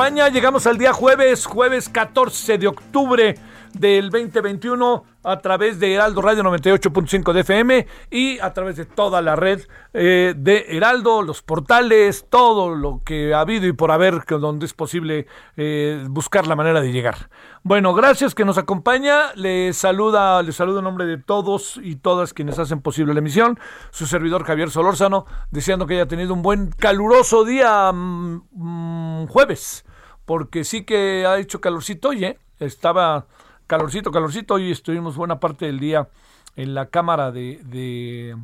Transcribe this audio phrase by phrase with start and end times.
[0.00, 3.34] Llegamos al día jueves, jueves 14 de octubre
[3.74, 9.20] del 2021 a través de Heraldo Radio 98.5 de FM y a través de toda
[9.20, 9.60] la red
[9.92, 14.72] eh, de Heraldo, los portales, todo lo que ha habido y por haber, donde es
[14.72, 15.26] posible
[15.58, 17.28] eh, buscar la manera de llegar.
[17.62, 19.34] Bueno, gracias que nos acompaña.
[19.34, 23.60] Le saluda, le saludo en nombre de todos y todas quienes hacen posible la emisión.
[23.90, 29.84] Su servidor Javier Solórzano, deseando que haya tenido un buen caluroso día mm, mm, jueves,
[30.30, 33.26] porque sí que ha hecho calorcito, oye, estaba
[33.66, 34.54] calorcito, calorcito.
[34.54, 36.06] Hoy estuvimos buena parte del día
[36.54, 38.36] en la Cámara de,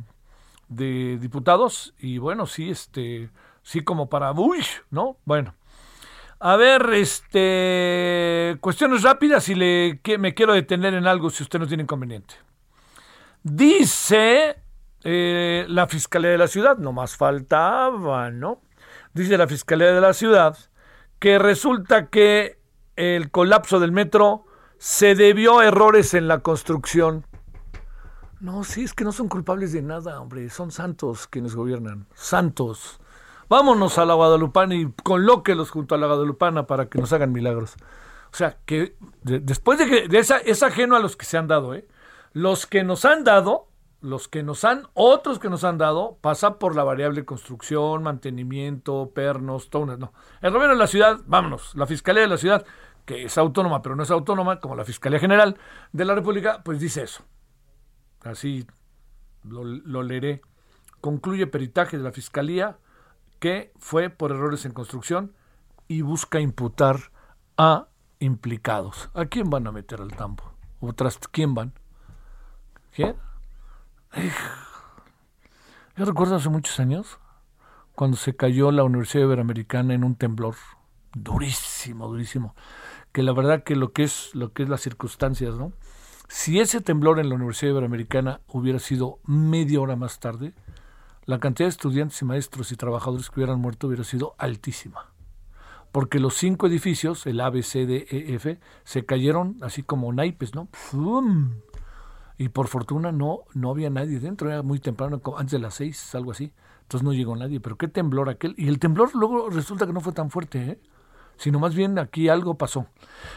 [0.67, 3.29] Diputados y bueno, sí, este,
[3.63, 5.15] sí como para, uy, ¿no?
[5.23, 5.55] Bueno.
[6.41, 11.57] A ver, este, cuestiones rápidas y le, que, me quiero detener en algo si usted
[11.57, 12.35] no tiene inconveniente.
[13.43, 14.57] Dice
[15.05, 18.59] eh, la Fiscalía de la Ciudad, no más faltaba, ¿no?
[19.13, 20.57] Dice la Fiscalía de la Ciudad
[21.19, 22.59] que resulta que
[22.95, 24.45] el colapso del metro
[24.77, 27.25] se debió a errores en la construcción.
[28.39, 30.49] No, sí, es que no son culpables de nada, hombre.
[30.49, 32.05] Son santos quienes gobiernan.
[32.13, 32.99] Santos.
[33.49, 37.75] Vámonos a la Guadalupana y colóquelos junto a la Guadalupana para que nos hagan milagros.
[38.31, 41.73] O sea, que de- después de que es ajeno a los que se han dado,
[41.73, 41.87] ¿eh?
[42.33, 43.66] Los que nos han dado,
[44.01, 49.11] los que nos han, otros que nos han dado, pasa por la variable construcción, mantenimiento,
[49.13, 50.13] pernos, una- no.
[50.41, 52.65] El gobierno de la ciudad, vámonos, la fiscalía de la ciudad,
[53.05, 55.57] que es autónoma, pero no es autónoma, como la Fiscalía General
[55.93, 57.23] de la República, pues dice eso.
[58.21, 58.67] Así
[59.43, 59.63] lo,
[60.03, 60.41] leeré.
[60.99, 62.77] Concluye peritaje de la Fiscalía
[63.39, 65.33] que fue por errores en construcción
[65.87, 67.11] y busca imputar
[67.55, 67.87] a
[68.19, 69.09] implicados.
[69.13, 70.43] ¿A quién van a meter al tambo?
[70.81, 71.73] ¿O tras quién van?
[72.91, 73.15] ¿Quién?
[75.95, 77.19] Yo recuerdo hace muchos años
[77.95, 80.55] cuando se cayó la Universidad Iberoamericana en un temblor
[81.13, 82.55] durísimo, durísimo,
[83.11, 85.73] que la verdad que lo que es lo que es las circunstancias, ¿no?
[86.27, 90.53] Si ese temblor en la Universidad Iberoamericana hubiera sido media hora más tarde,
[91.25, 95.11] la cantidad de estudiantes y maestros y trabajadores que hubieran muerto hubiera sido altísima.
[95.91, 100.11] Porque los cinco edificios, el A, B, C, D, E, F, se cayeron así como
[100.13, 100.67] naipes, ¿no?
[100.73, 101.61] ¡Fum!
[102.37, 106.13] Y por fortuna no, no había nadie dentro, era muy temprano, antes de las seis,
[106.13, 106.53] algo así.
[106.83, 107.59] Entonces no llegó nadie.
[107.59, 108.53] Pero qué temblor aquel.
[108.57, 110.79] Y el temblor luego resulta que no fue tan fuerte, ¿eh?
[111.37, 112.87] sino más bien aquí algo pasó.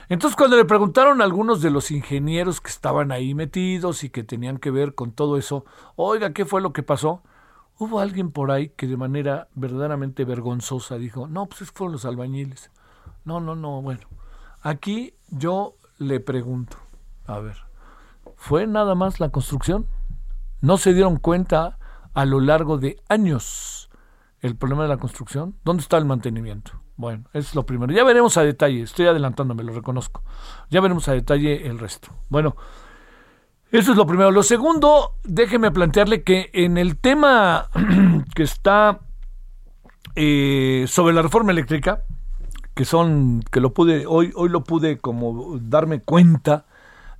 [0.09, 4.25] Entonces cuando le preguntaron a algunos de los ingenieros que estaban ahí metidos y que
[4.25, 5.65] tenían que ver con todo eso,
[5.97, 7.23] oiga, ¿qué fue lo que pasó?
[7.79, 12.71] Hubo alguien por ahí que de manera verdaderamente vergonzosa dijo, no, pues fueron los albañiles.
[13.25, 14.07] No, no, no, bueno.
[14.63, 16.77] Aquí yo le pregunto,
[17.27, 17.57] a ver,
[18.41, 19.87] ¿fue nada más la construcción?
[20.63, 21.79] ¿No se dieron cuenta
[22.15, 23.91] a lo largo de años
[24.41, 25.57] el problema de la construcción?
[25.63, 26.73] ¿Dónde está el mantenimiento?
[26.97, 27.93] Bueno, es lo primero.
[27.93, 30.23] Ya veremos a detalle, estoy adelantándome, lo reconozco.
[30.71, 32.09] Ya veremos a detalle el resto.
[32.31, 32.57] Bueno,
[33.71, 34.31] eso es lo primero.
[34.31, 37.69] Lo segundo, déjeme plantearle que en el tema
[38.35, 39.01] que está
[40.17, 42.05] eh, sobre la reforma eléctrica,
[42.75, 46.65] que son, que lo pude, hoy, hoy lo pude como darme cuenta,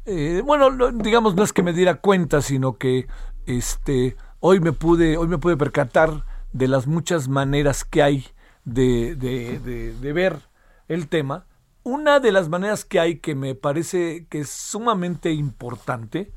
[0.07, 3.07] eh, bueno, no, digamos, no es que me diera cuenta, sino que
[3.47, 8.27] este, hoy me pude, hoy me pude percatar de las muchas maneras que hay
[8.65, 10.41] de, de, de, de ver
[10.89, 11.47] el tema.
[11.83, 16.33] Una de las maneras que hay que me parece que es sumamente importante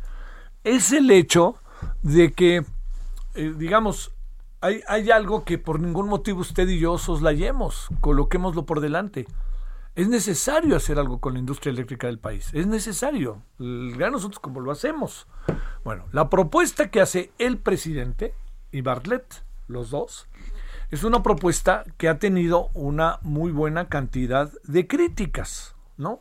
[0.63, 1.55] es el hecho
[2.01, 2.63] de que,
[3.35, 4.11] eh, digamos,
[4.61, 9.27] hay, hay algo que por ningún motivo usted y yo soslayemos, coloquémoslo por delante.
[9.95, 12.49] Es necesario hacer algo con la industria eléctrica del país.
[12.53, 13.43] Es necesario.
[13.59, 15.27] Vean nosotros cómo lo hacemos.
[15.83, 18.33] Bueno, la propuesta que hace el presidente
[18.71, 20.27] y Bartlett, los dos,
[20.89, 26.19] es una propuesta que ha tenido una muy buena cantidad de críticas, ¿no?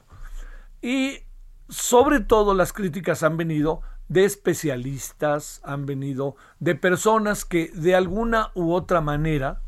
[0.83, 1.21] Y
[1.69, 8.51] sobre todo las críticas han venido de especialistas, han venido de personas que de alguna
[8.55, 9.63] u otra manera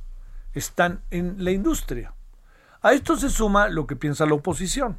[0.53, 2.14] están en la industria.
[2.85, 4.99] A esto se suma lo que piensa la oposición.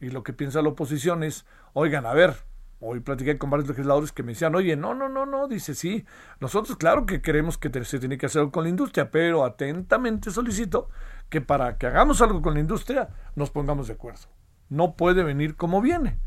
[0.00, 1.44] Y lo que piensa la oposición es,
[1.74, 2.34] oigan, a ver,
[2.80, 6.06] hoy platiqué con varios legisladores que me decían, oye, no, no, no, no, dice, sí,
[6.40, 10.30] nosotros claro que queremos que se tiene que hacer algo con la industria, pero atentamente
[10.30, 10.88] solicito
[11.28, 14.28] que para que hagamos algo con la industria nos pongamos de acuerdo.
[14.70, 16.18] No puede venir como viene.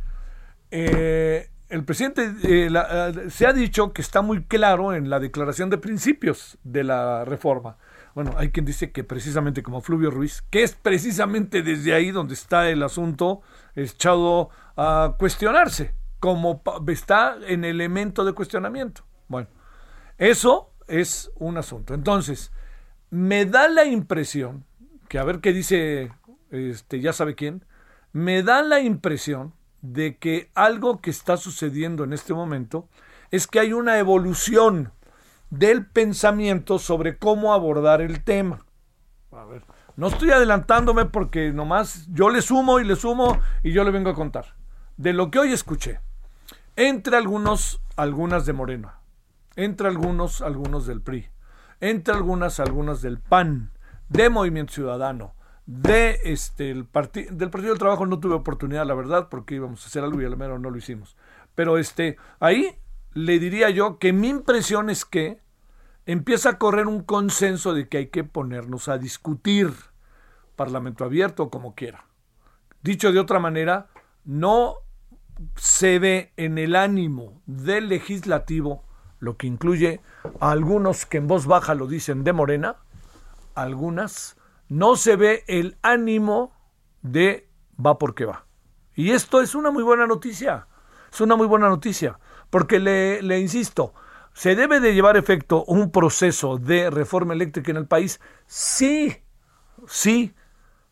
[0.69, 5.71] Eh, el presidente eh, eh, se ha dicho que está muy claro en la declaración
[5.71, 7.77] de principios de la reforma
[8.15, 12.33] bueno, hay quien dice que precisamente como Fluvio Ruiz, que es precisamente desde ahí donde
[12.33, 13.41] está el asunto
[13.75, 19.03] echado a cuestionarse, como está en elemento de cuestionamiento.
[19.27, 19.47] Bueno,
[20.17, 21.93] eso es un asunto.
[21.93, 22.51] Entonces,
[23.09, 24.65] me da la impresión,
[25.07, 26.11] que a ver qué dice,
[26.51, 27.65] este, ya sabe quién,
[28.11, 32.89] me da la impresión de que algo que está sucediendo en este momento
[33.31, 34.91] es que hay una evolución
[35.49, 38.65] del pensamiento sobre cómo abordar el tema.
[39.31, 39.63] A ver,
[39.95, 44.09] no estoy adelantándome porque nomás yo le sumo y le sumo y yo le vengo
[44.09, 44.55] a contar.
[44.97, 45.99] De lo que hoy escuché,
[46.75, 48.91] entre algunos, algunas de Moreno,
[49.55, 51.27] entre algunos, algunos del PRI,
[51.79, 53.71] entre algunas, algunas del PAN,
[54.09, 55.35] de Movimiento Ciudadano,
[55.65, 56.87] de este el
[57.31, 60.35] del Partido del Trabajo no tuve oportunidad, la verdad, porque íbamos a hacer algo y
[60.35, 61.15] menos no lo hicimos.
[61.53, 62.79] Pero este, ahí
[63.13, 65.41] le diría yo que mi impresión es que
[66.05, 69.71] empieza a correr un consenso de que hay que ponernos a discutir,
[70.55, 72.05] parlamento abierto como quiera.
[72.81, 73.87] Dicho de otra manera,
[74.25, 74.75] no
[75.55, 78.83] se ve en el ánimo del legislativo,
[79.19, 80.01] lo que incluye
[80.39, 82.77] a algunos que en voz baja lo dicen de Morena,
[83.55, 86.53] algunas, no se ve el ánimo
[87.01, 87.49] de
[87.83, 88.45] va porque va.
[88.95, 90.67] Y esto es una muy buena noticia,
[91.11, 92.19] es una muy buena noticia.
[92.49, 93.93] Porque le, le insisto,
[94.33, 98.19] ¿se debe de llevar efecto un proceso de reforma eléctrica en el país?
[98.47, 99.17] Sí,
[99.87, 100.33] sí,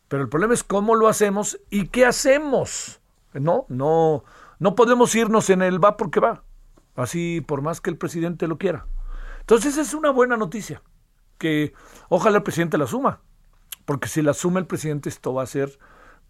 [0.08, 3.00] pero el problema es cómo lo hacemos y qué hacemos.
[3.34, 4.24] No, no,
[4.58, 6.44] no podemos irnos en el va porque va,
[6.96, 8.86] así por más que el presidente lo quiera.
[9.40, 10.82] Entonces es una buena noticia,
[11.38, 11.72] que
[12.08, 13.20] ojalá el presidente la suma,
[13.84, 15.78] porque si la suma el presidente esto va a ser,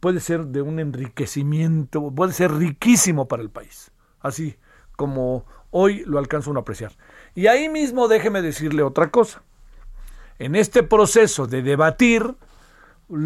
[0.01, 3.91] puede ser de un enriquecimiento, puede ser riquísimo para el país.
[4.21, 4.57] Así,
[4.99, 6.91] como hoy lo alcanza uno a apreciar.
[7.37, 9.43] Y ahí mismo déjeme decirle otra cosa.
[10.41, 12.35] En este proceso de debatir,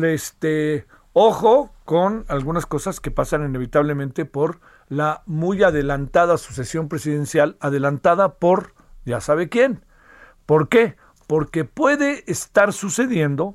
[0.03, 4.61] este, ojo con algunas cosas que pasan inevitablemente por
[4.91, 8.75] la muy adelantada sucesión presidencial, adelantada por
[9.07, 9.83] ya sabe quién.
[10.45, 10.97] ¿Por qué?
[11.27, 13.55] Porque puede estar sucediendo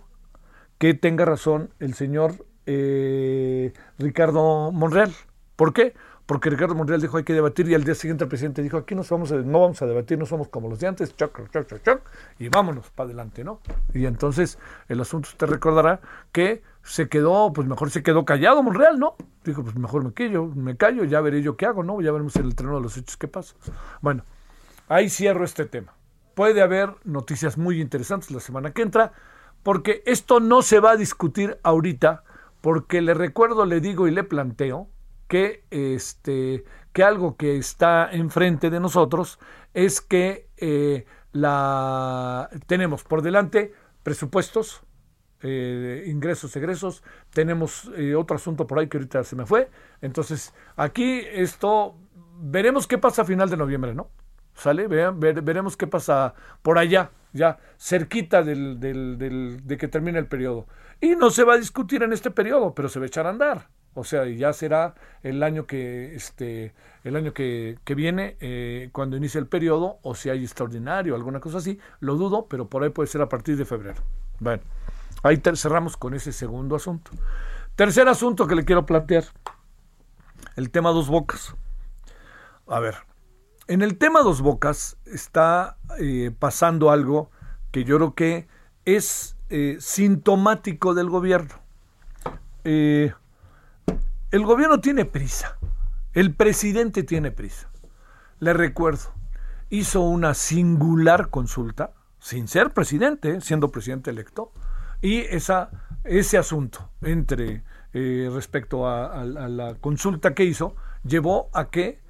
[0.79, 5.13] que tenga razón el señor eh, Ricardo Monreal.
[5.55, 5.93] ¿Por qué?
[6.27, 8.93] Porque Ricardo Monreal dijo hay que debatir y al día siguiente el presidente dijo aquí
[8.93, 11.65] no vamos a, no vamos a debatir, no somos como los de antes, choc, choc,
[11.67, 12.01] choc, choc,
[12.37, 13.61] y vámonos para adelante, ¿no?
[13.93, 14.59] Y entonces
[14.89, 16.01] el asunto usted recordará
[16.33, 19.15] que se quedó, pues mejor se quedó callado Monreal, ¿no?
[19.45, 22.01] Dijo, pues mejor me callo, me callo, ya veré yo qué hago, ¿no?
[22.01, 23.55] Ya veremos en el terreno de los hechos qué pasa.
[24.01, 24.23] Bueno,
[24.89, 25.93] ahí cierro este tema.
[26.35, 29.13] Puede haber noticias muy interesantes la semana que entra,
[29.63, 32.23] porque esto no se va a discutir ahorita,
[32.59, 34.89] porque le recuerdo, le digo y le planteo,
[35.27, 39.39] que, este, que algo que está enfrente de nosotros
[39.73, 44.83] es que eh, la, tenemos por delante presupuestos,
[45.41, 49.69] eh, ingresos, egresos, tenemos eh, otro asunto por ahí que ahorita se me fue.
[50.01, 51.95] Entonces, aquí esto,
[52.39, 54.09] veremos qué pasa a final de noviembre, ¿no?
[54.55, 54.87] ¿Sale?
[54.87, 60.27] Vean, veremos qué pasa por allá, ya cerquita del, del, del, de que termine el
[60.27, 60.65] periodo.
[60.99, 63.29] Y no se va a discutir en este periodo, pero se va a echar a
[63.29, 63.69] andar.
[63.97, 69.17] O sea, ya será el año que, este, el año que, que viene, eh, cuando
[69.17, 72.91] inicie el periodo, o si hay extraordinario, alguna cosa así, lo dudo, pero por ahí
[72.91, 74.03] puede ser a partir de febrero.
[74.39, 74.61] Bueno,
[75.23, 77.09] ahí cerramos con ese segundo asunto.
[77.75, 79.23] Tercer asunto que le quiero plantear,
[80.55, 81.55] el tema dos bocas.
[82.67, 82.97] A ver,
[83.67, 87.31] en el tema dos bocas está eh, pasando algo
[87.71, 88.47] que yo creo que
[88.85, 91.55] es eh, sintomático del gobierno.
[92.63, 93.11] Eh,
[94.31, 95.57] el gobierno tiene prisa.
[96.13, 97.69] El presidente tiene prisa.
[98.39, 99.13] Le recuerdo,
[99.69, 104.51] hizo una singular consulta, sin ser presidente, siendo presidente electo,
[105.01, 105.69] y esa,
[106.03, 112.01] ese asunto entre eh, respecto a, la consulta que hizo llevó a que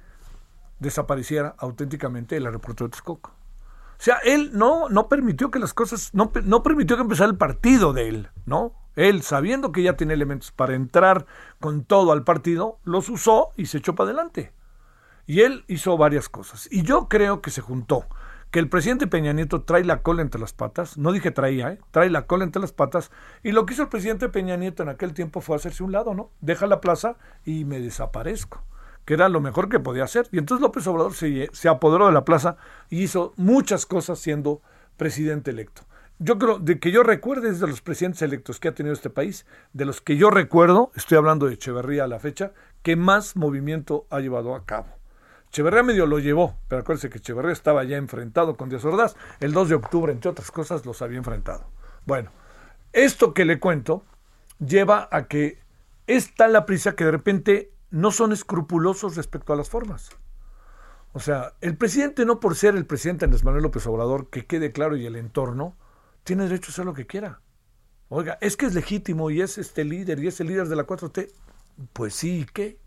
[0.80, 3.30] desapareciera auténticamente el aeropuerto de Texcoco.
[3.30, 7.36] O sea, él no, no permitió que las cosas, no, no permitió que empezara el
[7.36, 8.74] partido de él, ¿no?
[8.98, 11.24] Él, sabiendo que ya tiene elementos para entrar
[11.60, 14.52] con todo al partido, los usó y se echó para adelante.
[15.24, 16.68] Y él hizo varias cosas.
[16.72, 18.06] Y yo creo que se juntó
[18.50, 21.78] que el presidente Peña Nieto trae la cola entre las patas, no dije traía, ¿eh?
[21.92, 23.12] trae la cola entre las patas,
[23.44, 26.14] y lo que hizo el presidente Peña Nieto en aquel tiempo fue hacerse un lado,
[26.14, 26.32] ¿no?
[26.40, 28.64] Deja la plaza y me desaparezco,
[29.04, 30.26] que era lo mejor que podía hacer.
[30.32, 32.56] Y entonces López Obrador se, se apoderó de la plaza
[32.90, 34.60] y hizo muchas cosas siendo
[34.96, 35.82] presidente electo.
[36.20, 39.10] Yo creo, de que yo recuerde, es de los presidentes electos que ha tenido este
[39.10, 43.36] país, de los que yo recuerdo, estoy hablando de Echeverría a la fecha, que más
[43.36, 44.88] movimiento ha llevado a cabo.
[45.50, 49.16] Echeverría medio lo llevó, pero acuérdense que Echeverría estaba ya enfrentado con Díaz Ordaz.
[49.38, 51.70] El 2 de octubre, entre otras cosas, los había enfrentado.
[52.04, 52.30] Bueno,
[52.92, 54.02] esto que le cuento
[54.58, 55.60] lleva a que
[56.08, 60.10] es tal la prisa que de repente no son escrupulosos respecto a las formas.
[61.12, 64.72] O sea, el presidente no por ser el presidente Andrés Manuel López Obrador, que quede
[64.72, 65.76] claro, y el entorno,
[66.28, 67.40] tiene derecho a hacer lo que quiera.
[68.10, 70.86] Oiga, es que es legítimo y es este líder y es el líder de la
[70.86, 71.32] 4T.
[71.94, 72.78] Pues sí, ¿y qué?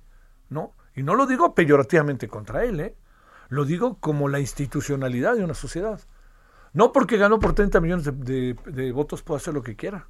[0.49, 0.75] ¿No?
[0.95, 2.95] Y no lo digo peyorativamente contra él, ¿eh?
[3.49, 5.99] lo digo como la institucionalidad de una sociedad.
[6.73, 10.07] No porque ganó por 30 millones de, votos pueda hacer lo que quiera.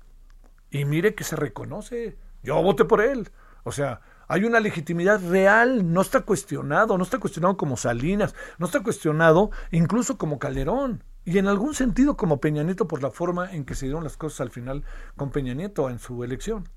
[0.69, 2.17] Y mire que se reconoce.
[2.43, 3.31] Yo voté por él.
[3.63, 8.65] O sea, hay una legitimidad real, no está cuestionado, no está cuestionado como Salinas, no
[8.65, 11.05] está cuestionado incluso como Calderón.
[11.23, 14.17] Y en algún sentido como Peña Nieto por la forma en que se dieron las
[14.17, 14.83] cosas al final
[15.15, 16.67] con Peña Nieto en su elección.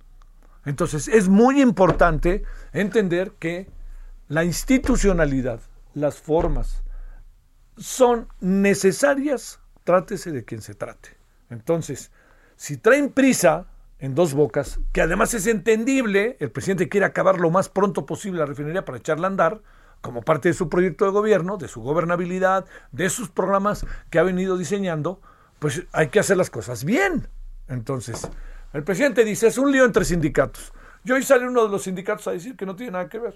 [0.64, 3.68] Entonces es muy importante entender que
[4.28, 5.60] la institucionalidad,
[5.94, 6.82] las formas,
[7.76, 11.10] son necesarias, trátese de quien se trate.
[11.50, 12.10] Entonces,
[12.56, 13.66] si traen prisa
[13.98, 18.40] en dos bocas, que además es entendible, el presidente quiere acabar lo más pronto posible
[18.40, 19.62] la refinería para echarla a andar,
[20.04, 24.22] como parte de su proyecto de gobierno, de su gobernabilidad, de sus programas que ha
[24.22, 25.22] venido diseñando,
[25.58, 27.26] pues hay que hacer las cosas bien.
[27.68, 28.28] Entonces,
[28.74, 30.74] el presidente dice, es un lío entre sindicatos.
[31.04, 33.34] Y hoy sale uno de los sindicatos a decir que no tiene nada que ver.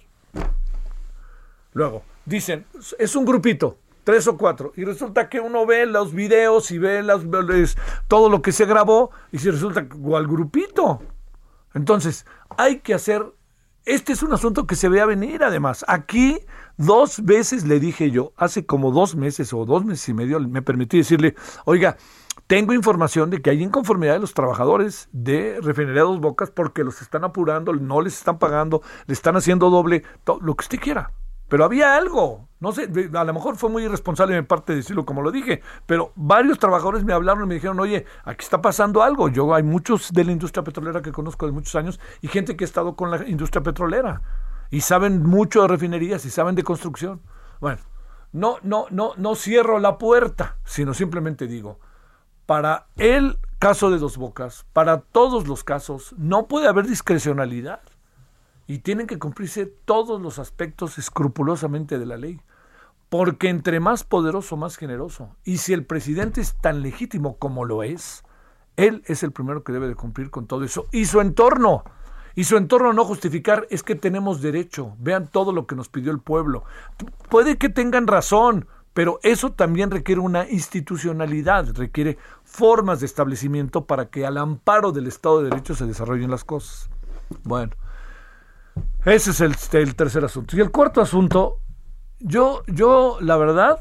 [1.73, 2.67] Luego, dicen,
[2.99, 7.03] es un grupito, tres o cuatro, y resulta que uno ve los videos y ve
[7.03, 7.23] las,
[8.09, 11.01] todo lo que se grabó, y si resulta igual grupito.
[11.73, 12.27] Entonces,
[12.59, 13.25] hay que hacer,
[13.89, 15.85] este es un asunto que se ve a venir además.
[15.89, 16.41] Aquí
[16.77, 20.61] dos veces le dije yo, hace como dos meses o dos meses y medio, me
[20.61, 21.97] permití decirle, oiga,
[22.47, 27.01] tengo información de que hay inconformidad de los trabajadores de Refinería Dos Bocas porque los
[27.03, 31.13] están apurando, no les están pagando, le están haciendo doble, lo que usted quiera.
[31.49, 35.07] Pero había algo, no sé, a lo mejor fue muy irresponsable de mi parte decirlo
[35.07, 39.03] como lo dije, pero varios trabajadores me hablaron y me dijeron, oye, aquí está pasando
[39.03, 39.29] algo.
[39.29, 42.65] Yo hay muchos de la industria petrolera que conozco de muchos años y gente que
[42.65, 44.21] ha estado con la industria petrolera
[44.71, 47.23] y saben mucho de refinerías y saben de construcción.
[47.61, 47.81] Bueno,
[48.33, 51.81] no, no, no, no cierro la puerta, sino simplemente digo,
[52.45, 57.81] para el caso de Dos Bocas, para todos los casos, no puede haber discrecionalidad
[58.69, 62.41] y tienen que cumplirse todos los aspectos escrupulosamente de la ley.
[63.09, 65.35] Porque entre más poderoso, más generoso.
[65.43, 68.25] Y si el presidente es tan legítimo como lo es,
[68.77, 70.87] él es el primero que debe de cumplir con todo eso.
[70.93, 71.83] Y su entorno.
[72.35, 74.95] Y su entorno no justificar es que tenemos derecho.
[74.99, 76.65] Vean todo lo que nos pidió el pueblo.
[77.31, 84.11] Puede que tengan razón, pero eso también requiere una institucionalidad, requiere formas de establecimiento para
[84.11, 86.91] que al amparo del Estado de Derecho se desarrollen las cosas.
[87.45, 87.73] Bueno,
[89.05, 90.57] ese es el, tercer asunto.
[90.57, 91.59] Y el cuarto asunto,
[92.21, 93.81] yo, yo, la verdad,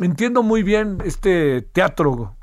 [0.00, 2.36] entiendo muy bien este teatro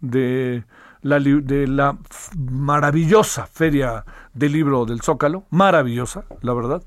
[0.00, 0.64] de
[1.02, 1.98] la, de la
[2.36, 6.82] maravillosa feria del libro del Zócalo, maravillosa, la verdad.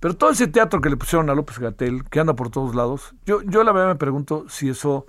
[0.00, 3.14] Pero todo ese teatro que le pusieron a López Gatel, que anda por todos lados,
[3.24, 5.06] yo, yo la verdad me pregunto si eso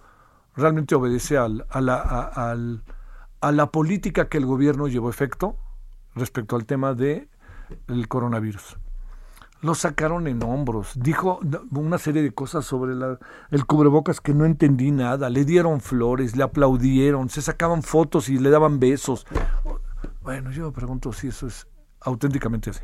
[0.56, 2.84] realmente obedece al, a, la, al,
[3.42, 5.58] a la política que el gobierno llevó efecto
[6.16, 7.30] respecto al tema de
[7.88, 8.78] el coronavirus.
[9.62, 11.40] Lo sacaron en hombros, dijo
[11.72, 12.94] una serie de cosas sobre
[13.50, 18.38] el cubrebocas que no entendí nada, le dieron flores, le aplaudieron, se sacaban fotos y
[18.38, 19.26] le daban besos.
[20.22, 21.68] Bueno, yo me pregunto si eso es
[22.02, 22.84] auténticamente así.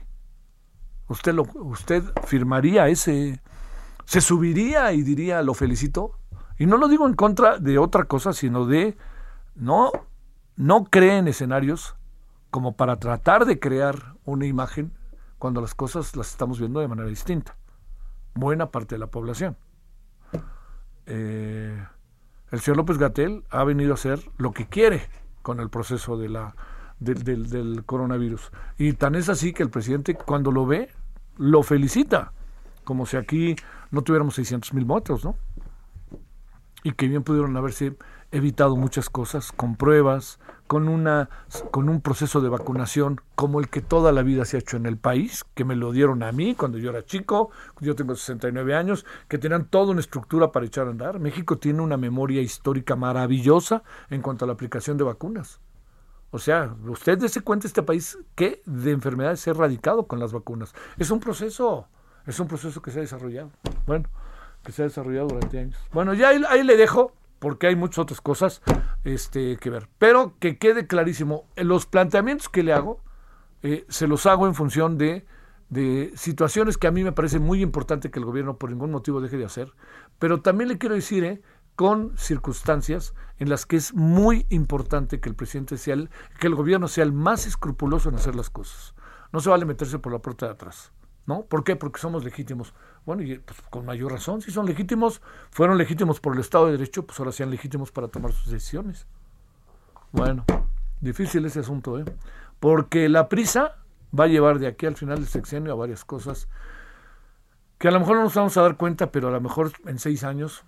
[1.07, 3.39] ¿Usted, lo, usted firmaría ese,
[4.05, 6.17] se subiría y diría lo felicito?
[6.57, 8.97] Y no lo digo en contra de otra cosa, sino de
[9.53, 9.91] no,
[10.55, 11.95] no creen escenarios
[12.53, 14.93] como para tratar de crear una imagen
[15.39, 17.57] cuando las cosas las estamos viendo de manera distinta.
[18.35, 19.57] Buena parte de la población.
[21.07, 21.83] Eh,
[22.51, 25.01] el señor López Gatel ha venido a hacer lo que quiere
[25.41, 26.55] con el proceso de la,
[26.99, 28.51] del, coronavirus.
[28.77, 30.91] Y tan es así que el presidente cuando lo ve,
[31.37, 32.33] lo felicita,
[32.83, 33.55] como si aquí
[33.89, 35.35] no tuviéramos 600 mil muertos, ¿no?
[36.83, 37.97] Y que bien pudieron haberse
[38.33, 41.29] evitado muchas cosas con pruebas, con una
[41.69, 44.87] con un proceso de vacunación como el que toda la vida se ha hecho en
[44.87, 48.75] el país, que me lo dieron a mí cuando yo era chico, yo tengo 69
[48.75, 51.19] años, que tenían toda una estructura para echar a andar.
[51.19, 55.59] México tiene una memoria histórica maravillosa en cuanto a la aplicación de vacunas.
[56.31, 60.33] O sea, usted dése cuenta este país que de enfermedades se ha erradicado con las
[60.33, 60.73] vacunas.
[60.97, 61.87] Es un proceso,
[62.25, 63.51] es un proceso que se ha desarrollado.
[63.85, 64.09] Bueno,
[64.63, 65.77] que se ha desarrollado durante años.
[65.91, 67.11] Bueno, ya ahí, ahí le dejo
[67.43, 68.61] porque hay muchas otras cosas
[69.03, 69.89] este, que ver.
[69.97, 73.03] Pero que quede clarísimo, los planteamientos que le hago,
[73.63, 75.25] eh, se los hago en función de,
[75.67, 79.19] de situaciones que a mí me parece muy importante que el gobierno por ningún motivo
[79.19, 79.73] deje de hacer,
[80.19, 81.41] pero también le quiero decir, eh,
[81.75, 86.09] con circunstancias en las que es muy importante que el presidente sea el,
[86.39, 88.95] que el gobierno sea el más escrupuloso en hacer las cosas.
[89.33, 90.93] No se vale meterse por la puerta de atrás.
[91.25, 91.43] ¿No?
[91.45, 91.75] ¿Por qué?
[91.75, 92.73] Porque somos legítimos.
[93.05, 96.73] Bueno, y pues, con mayor razón, si son legítimos, fueron legítimos por el Estado de
[96.73, 99.07] Derecho, pues ahora sean legítimos para tomar sus decisiones.
[100.11, 100.45] Bueno,
[100.99, 102.05] difícil ese asunto, ¿eh?
[102.59, 103.77] Porque la prisa
[104.17, 106.47] va a llevar de aquí al final del sexenio a varias cosas
[107.83, 109.99] que a lo mejor no nos vamos a dar cuenta, pero a lo mejor en
[109.99, 110.63] seis años,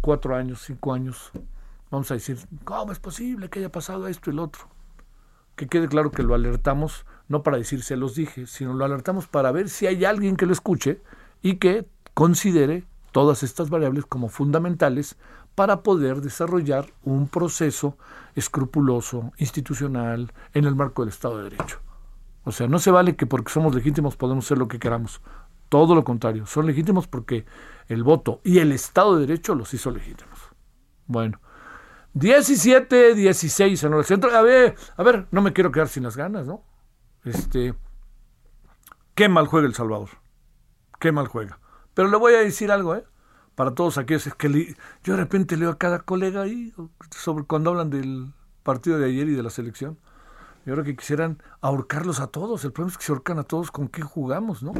[0.00, 1.30] cuatro años, cinco años,
[1.92, 4.68] vamos a decir, ¿cómo es posible que haya pasado esto y lo otro?
[5.54, 9.26] Que quede claro que lo alertamos no para decir se los dije, sino lo alertamos
[9.26, 11.00] para ver si hay alguien que lo escuche
[11.42, 15.16] y que considere todas estas variables como fundamentales
[15.54, 17.96] para poder desarrollar un proceso
[18.34, 21.80] escrupuloso, institucional, en el marco del Estado de Derecho.
[22.44, 25.20] O sea, no se vale que porque somos legítimos podemos hacer lo que queramos.
[25.68, 27.44] Todo lo contrario, son legítimos porque
[27.88, 30.38] el voto y el Estado de Derecho los hizo legítimos.
[31.06, 31.40] Bueno,
[32.14, 34.30] 17, 16 en el centro.
[34.34, 36.62] A ver, a ver, no me quiero quedar sin las ganas, ¿no?
[37.26, 37.74] Este,
[39.16, 40.10] qué mal juega El Salvador.
[41.00, 41.58] Qué mal juega.
[41.92, 43.04] Pero le voy a decir algo, ¿eh?
[43.56, 46.72] Para todos aquellos que yo de repente leo a cada colega ahí
[47.10, 49.98] sobre cuando hablan del partido de ayer y de la selección.
[50.64, 52.64] Y ahora que quisieran ahorcarlos a todos.
[52.64, 54.72] El problema es que se ahorcan a todos con qué jugamos, ¿no?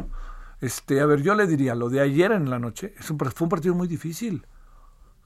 [0.61, 3.45] Este, a ver, yo le diría, lo de ayer en la noche es un, fue
[3.45, 4.47] un partido muy difícil.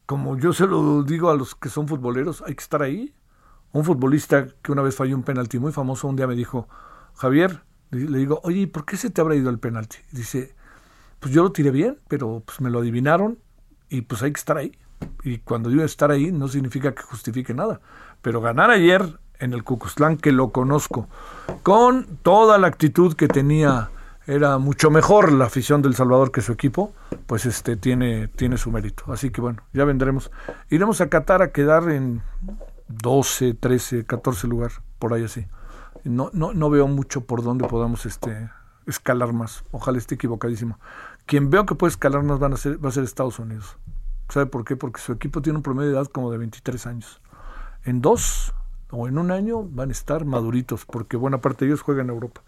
[0.08, 3.14] Como yo se lo digo a los que son futboleros, hay que estar ahí.
[3.74, 6.68] Un futbolista que una vez falló un penalti muy famoso, un día me dijo,
[7.16, 9.98] Javier, le digo, oye, ¿por qué se te habrá ido el penalti?
[10.12, 10.56] dice,
[11.20, 13.38] pues yo lo tiré bien, pero pues me lo adivinaron
[13.90, 14.72] y pues hay que estar ahí.
[15.24, 17.82] Y cuando digo estar ahí no significa que justifique nada.
[18.22, 21.08] Pero ganar ayer en el Cucuzlán, que lo conozco,
[21.64, 23.90] con toda la actitud que tenía,
[24.28, 26.94] era mucho mejor la afición del Salvador que su equipo,
[27.26, 29.12] pues este tiene, tiene su mérito.
[29.12, 30.32] Así que bueno, ya vendremos.
[30.70, 32.22] Iremos a Qatar a quedar en
[32.88, 35.46] 12, 13, 14 lugar, por ahí así
[36.04, 38.50] no, no, no veo mucho por dónde podamos este,
[38.88, 39.64] escalar más.
[39.72, 40.80] Ojalá esté equivocadísimo.
[41.26, 43.78] Quien veo que puede escalar más van a ser, va a ser Estados Unidos.
[44.30, 44.76] ¿Sabe por qué?
[44.76, 47.22] Porque su equipo tiene un promedio de edad como de 23 años.
[47.84, 48.54] En dos
[48.92, 52.14] o en un año van a estar maduritos, porque buena parte de ellos juegan en
[52.14, 52.42] Europa.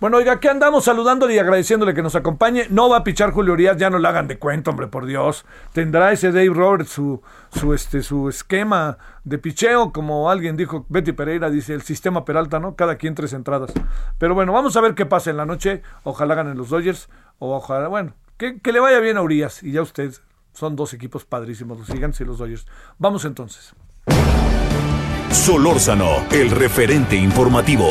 [0.00, 2.66] Bueno, oiga, aquí andamos saludándole y agradeciéndole que nos acompañe.
[2.70, 5.44] No va a pichar Julio Urias, ya no lo hagan de cuento, hombre, por Dios.
[5.72, 7.20] Tendrá ese Dave Roberts su,
[7.52, 12.60] su, este, su esquema de picheo, como alguien dijo, Betty Pereira dice, el sistema Peralta,
[12.60, 12.76] ¿no?
[12.76, 13.72] Cada quien tres entradas.
[14.18, 15.82] Pero bueno, vamos a ver qué pasa en la noche.
[16.04, 17.08] Ojalá ganen los Dodgers,
[17.38, 19.62] o ojalá, bueno, que, que le vaya bien a Urias.
[19.62, 20.12] Y ya usted,
[20.52, 22.66] son dos equipos padrísimos, los Gigantes y los Dodgers.
[22.98, 23.74] Vamos entonces.
[25.30, 27.88] Solórzano, el referente informativo.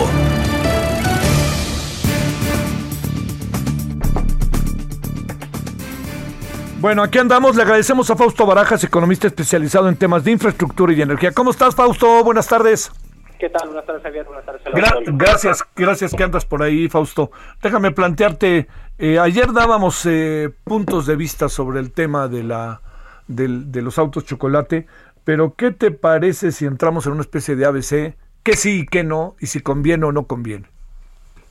[6.80, 7.56] Bueno, aquí andamos.
[7.56, 11.32] Le agradecemos a Fausto Barajas, economista especializado en temas de infraestructura y energía.
[11.32, 12.24] ¿Cómo estás, Fausto?
[12.24, 12.92] Buenas tardes.
[13.40, 13.68] ¿Qué tal?
[13.68, 14.26] Buenas tardes, Javier.
[14.26, 14.62] Buenas tardes.
[14.74, 17.32] Gra gracias, gracias que andas por ahí, Fausto.
[17.62, 22.82] Déjame plantearte, eh, ayer dábamos eh, puntos de vista sobre el tema de, la,
[23.28, 24.88] del, de los autos chocolate,
[25.28, 28.16] pero ¿qué te parece si entramos en una especie de ABC?
[28.46, 29.36] ¿Qué sí y qué no?
[29.42, 30.68] Y si conviene o no conviene.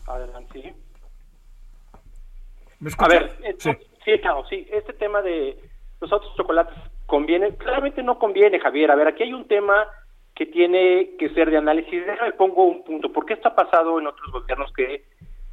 [0.07, 0.73] Adelante, sí.
[2.81, 3.71] ¿Me A ver, eh, Sí.
[4.03, 4.67] sí, claro, sí.
[4.73, 5.59] Este tema de
[6.01, 8.91] los autos chocolates conviene, claramente no conviene, Javier.
[8.91, 9.87] A ver, aquí hay un tema
[10.35, 12.07] que tiene que ser de análisis.
[12.07, 13.13] Déjame pongo un punto.
[13.13, 15.05] ¿Por qué está pasado en otros gobiernos que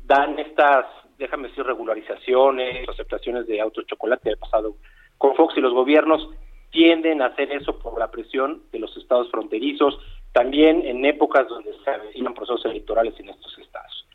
[0.05, 0.85] dan estas,
[1.17, 4.31] déjame decir, regularizaciones, aceptaciones de autos chocolate?
[4.31, 4.77] Ha pasado
[5.17, 6.29] con Fox y los gobiernos
[6.73, 9.97] tienden a hacer eso por la presión de los estados fronterizos,
[10.33, 14.05] también en épocas donde se avecinan procesos electorales en estos estados.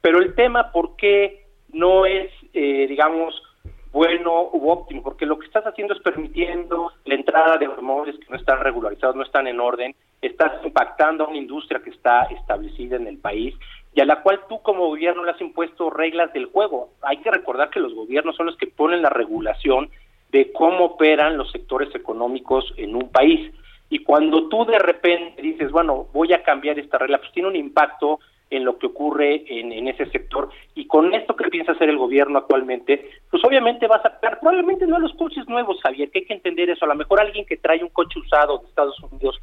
[0.00, 3.42] Pero el tema, ¿por qué no es, eh, digamos,
[3.90, 8.26] bueno u óptimo, porque lo que estás haciendo es permitiendo la entrada de automóviles que
[8.30, 12.96] no están regularizados, no están en orden, estás impactando a una industria que está establecida
[12.96, 13.54] en el país
[13.94, 16.90] y a la cual tú como gobierno le has impuesto reglas del juego.
[17.02, 19.90] Hay que recordar que los gobiernos son los que ponen la regulación
[20.34, 23.54] de cómo operan los sectores económicos en un país.
[23.88, 27.54] Y cuando tú de repente dices, bueno, voy a cambiar esta regla, pues tiene un
[27.54, 28.18] impacto
[28.50, 30.48] en lo que ocurre en, en, ese sector.
[30.74, 34.98] Y con esto que piensa hacer el gobierno actualmente, pues obviamente va a probablemente no
[34.98, 36.84] los coches nuevos, Javier, que hay que entender eso.
[36.84, 39.40] A lo mejor alguien que trae un coche usado de Estados Unidos,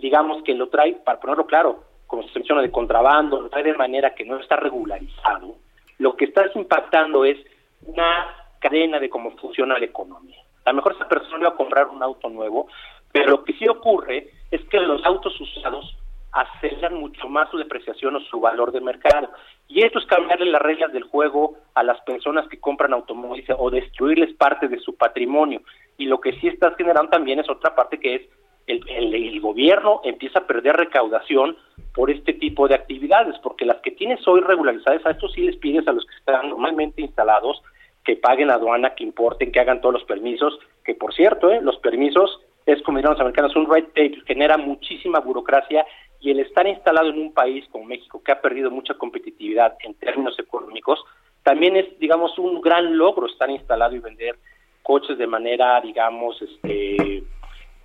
[0.00, 3.74] digamos que lo trae, para ponerlo claro, como se menciona, de contrabando, lo trae de
[3.74, 5.56] manera que no está regularizado,
[5.98, 7.38] lo que está impactando es
[7.84, 10.38] una cadena de cómo funciona la economía.
[10.64, 12.68] A lo mejor esa persona va a comprar un auto nuevo,
[13.12, 15.96] pero lo que sí ocurre es que los autos usados
[16.32, 19.30] aceleran mucho más su depreciación o su valor de mercado.
[19.66, 23.70] Y esto es cambiarle las reglas del juego a las personas que compran automóviles o
[23.70, 25.62] destruirles parte de su patrimonio.
[25.96, 28.22] Y lo que sí estás generando también es otra parte que es
[28.66, 31.56] el, el, el, gobierno empieza a perder recaudación
[31.94, 35.56] por este tipo de actividades, porque las que tienes hoy regularizadas, a estos sí les
[35.56, 37.62] pides a los que están normalmente instalados
[38.08, 41.60] que paguen aduana, que importen, que hagan todos los permisos, que por cierto, ¿eh?
[41.60, 45.84] los permisos es como dirán los americanos, un red tape, genera muchísima burocracia
[46.18, 49.92] y el estar instalado en un país como México, que ha perdido mucha competitividad en
[49.92, 51.04] términos económicos,
[51.42, 54.36] también es, digamos, un gran logro estar instalado y vender
[54.82, 57.24] coches de manera, digamos, este,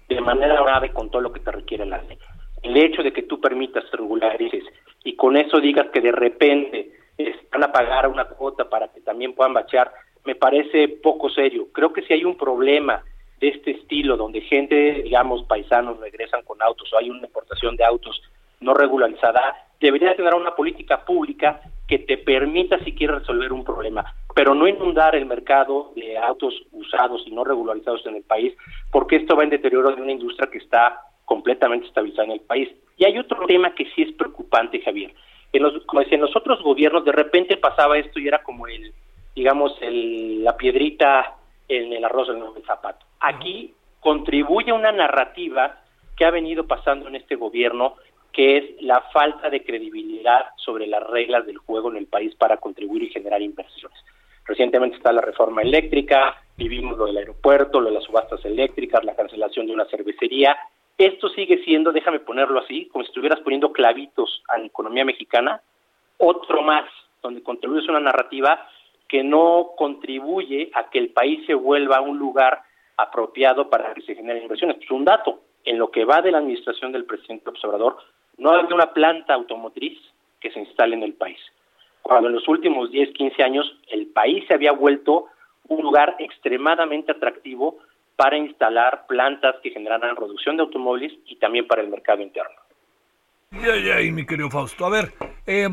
[0.07, 2.17] de manera grave con todo lo que te requiere la ley.
[2.61, 4.63] El hecho de que tú permitas regularices
[5.03, 6.93] y con eso digas que de repente
[7.51, 9.91] van a pagar una cuota para que también puedan bachear,
[10.25, 11.67] me parece poco serio.
[11.71, 13.03] Creo que si hay un problema
[13.39, 17.83] de este estilo, donde gente, digamos, paisanos regresan con autos o hay una importación de
[17.83, 18.21] autos
[18.61, 24.15] no regularizada, debería tener una política pública que te permita si quieres resolver un problema,
[24.33, 28.53] pero no inundar el mercado de autos usados y no regularizados en el país,
[28.91, 32.69] porque esto va en deterioro de una industria que está completamente estabilizada en el país.
[32.97, 35.13] Y hay otro tema que sí es preocupante, Javier.
[35.51, 38.67] En los, como decía, en los otros gobiernos de repente pasaba esto y era como
[38.67, 38.93] el,
[39.35, 41.35] digamos, el, la piedrita
[41.67, 43.05] en el arroz en el zapato.
[43.19, 45.79] Aquí contribuye una narrativa
[46.15, 47.95] que ha venido pasando en este gobierno,
[48.31, 52.57] que es la falta de credibilidad sobre las reglas del juego en el país para
[52.57, 53.97] contribuir y generar inversiones.
[54.45, 59.15] Recientemente está la reforma eléctrica, vivimos lo del aeropuerto, lo de las subastas eléctricas, la
[59.15, 60.57] cancelación de una cervecería.
[60.97, 65.61] Esto sigue siendo, déjame ponerlo así, como si estuvieras poniendo clavitos a la economía mexicana,
[66.17, 66.85] otro más,
[67.21, 68.67] donde contribuyes una narrativa
[69.13, 72.63] que no contribuye a que el país se vuelva un lugar
[72.97, 74.77] apropiado para que se generen inversiones.
[74.77, 77.97] Pues un dato, en lo que va de la administración del presidente Observador,
[78.39, 79.99] no hay una planta automotriz
[80.39, 81.37] que se instale en el país.
[82.01, 85.27] Cuando en los últimos 10, 15 años el país se había vuelto
[85.67, 87.77] un lugar extremadamente atractivo
[88.15, 92.55] para instalar plantas que generaran producción de automóviles y también para el mercado interno.
[93.51, 94.87] Ya, ya, mi querido Fausto.
[94.87, 95.13] A ver,
[95.45, 95.69] eh,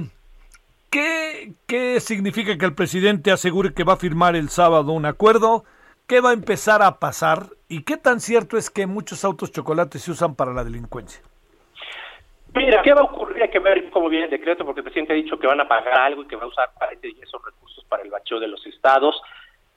[0.90, 5.64] ¿qué, ¿qué significa que el presidente asegure que va a firmar el sábado un acuerdo?
[6.06, 7.46] ¿Qué va a empezar a pasar?
[7.68, 11.22] ¿Y qué tan cierto es que muchos autos chocolates se usan para la delincuencia?
[12.52, 13.44] Mira, ¿qué va a ocurrir?
[13.44, 15.68] Hay que ver cómo viene el decreto, porque el presidente ha dicho que van a
[15.68, 18.66] pagar algo y que va a usar parece esos recursos para el bacheo de los
[18.66, 19.22] estados.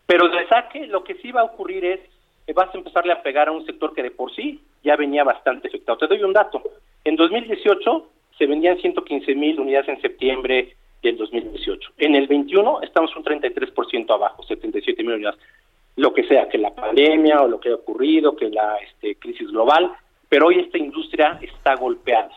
[0.07, 1.99] Pero de saque, lo que sí va a ocurrir es
[2.47, 5.23] que vas a empezarle a pegar a un sector que de por sí ya venía
[5.23, 5.99] bastante afectado.
[5.99, 6.63] Te doy un dato.
[7.03, 11.91] En 2018 se vendían 115 mil unidades en septiembre del 2018.
[11.97, 15.39] En el 21 estamos un 33% abajo, 77 mil unidades
[15.95, 19.49] lo que sea, que la pandemia o lo que ha ocurrido, que la este, crisis
[19.49, 19.91] global,
[20.27, 22.31] pero hoy esta industria está golpeada.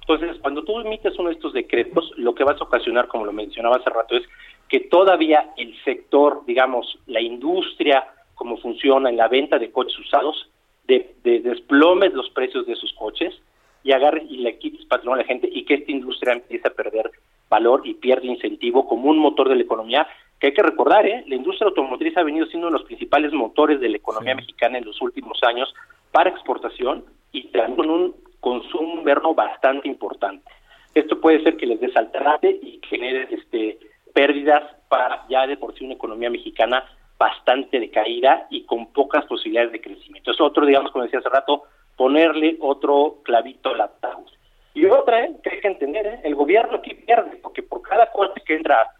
[0.00, 3.32] Entonces, cuando tú emites uno de estos decretos, lo que vas a ocasionar, como lo
[3.32, 4.24] mencionaba hace rato, es
[4.68, 10.50] que todavía el sector, digamos, la industria, como funciona en la venta de coches usados,
[10.86, 13.34] de, de desplomes los precios de sus coches
[13.82, 16.72] y agarre y le quites patrón a la gente y que esta industria empiece a
[16.72, 17.10] perder
[17.48, 20.06] valor y pierde incentivo como un motor de la economía
[20.38, 21.24] que hay que recordar, ¿eh?
[21.26, 24.42] la industria automotriz ha venido siendo uno de los principales motores de la economía sí.
[24.42, 25.74] mexicana en los últimos años
[26.12, 30.48] para exportación y con un consumo inverno bastante importante.
[30.94, 33.78] Esto puede ser que les desalterate y genere este,
[34.14, 36.84] pérdidas para ya de por sí una economía mexicana
[37.18, 40.30] bastante decaída y con pocas posibilidades de crecimiento.
[40.30, 41.64] Es otro, digamos, como decía hace rato,
[41.96, 44.30] ponerle otro clavito al ataúd.
[44.74, 45.32] Y otra, ¿eh?
[45.42, 46.20] que hay que entender, ¿eh?
[46.22, 48.92] el gobierno aquí pierde, porque por cada coche que entra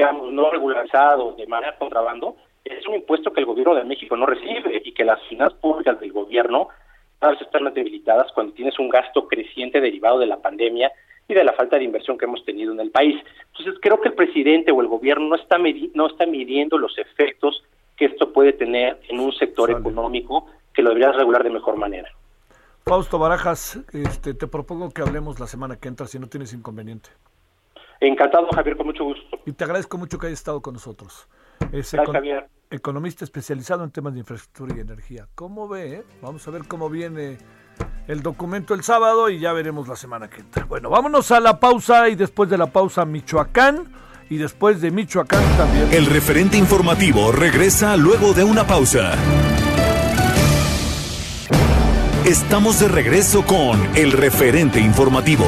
[0.00, 2.34] digamos, no regularizado de manera contrabando,
[2.64, 6.00] es un impuesto que el gobierno de México no recibe y que las finanzas públicas
[6.00, 6.68] del gobierno
[7.18, 10.90] cada vez están más debilitadas cuando tienes un gasto creciente derivado de la pandemia
[11.28, 13.14] y de la falta de inversión que hemos tenido en el país.
[13.48, 17.62] Entonces creo que el presidente o el gobierno no está, no está midiendo los efectos
[17.98, 22.08] que esto puede tener en un sector económico que lo deberías regular de mejor manera.
[22.86, 27.10] Fausto Barajas, este, te propongo que hablemos la semana que entra si no tienes inconveniente.
[28.00, 29.38] Encantado, Javier, con mucho gusto.
[29.44, 31.28] Y te agradezco mucho que hayas estado con nosotros.
[31.72, 32.48] Es Gracias, Javier.
[32.70, 35.28] Economista especializado en temas de infraestructura y energía.
[35.34, 35.92] ¿Cómo ve?
[35.92, 36.04] Eh?
[36.22, 37.36] Vamos a ver cómo viene
[38.08, 40.64] el documento el sábado y ya veremos la semana que entra.
[40.64, 43.92] Bueno, vámonos a la pausa y después de la pausa Michoacán
[44.30, 45.88] y después de Michoacán también.
[45.92, 49.12] El referente informativo regresa luego de una pausa.
[52.24, 55.44] Estamos de regreso con el referente informativo.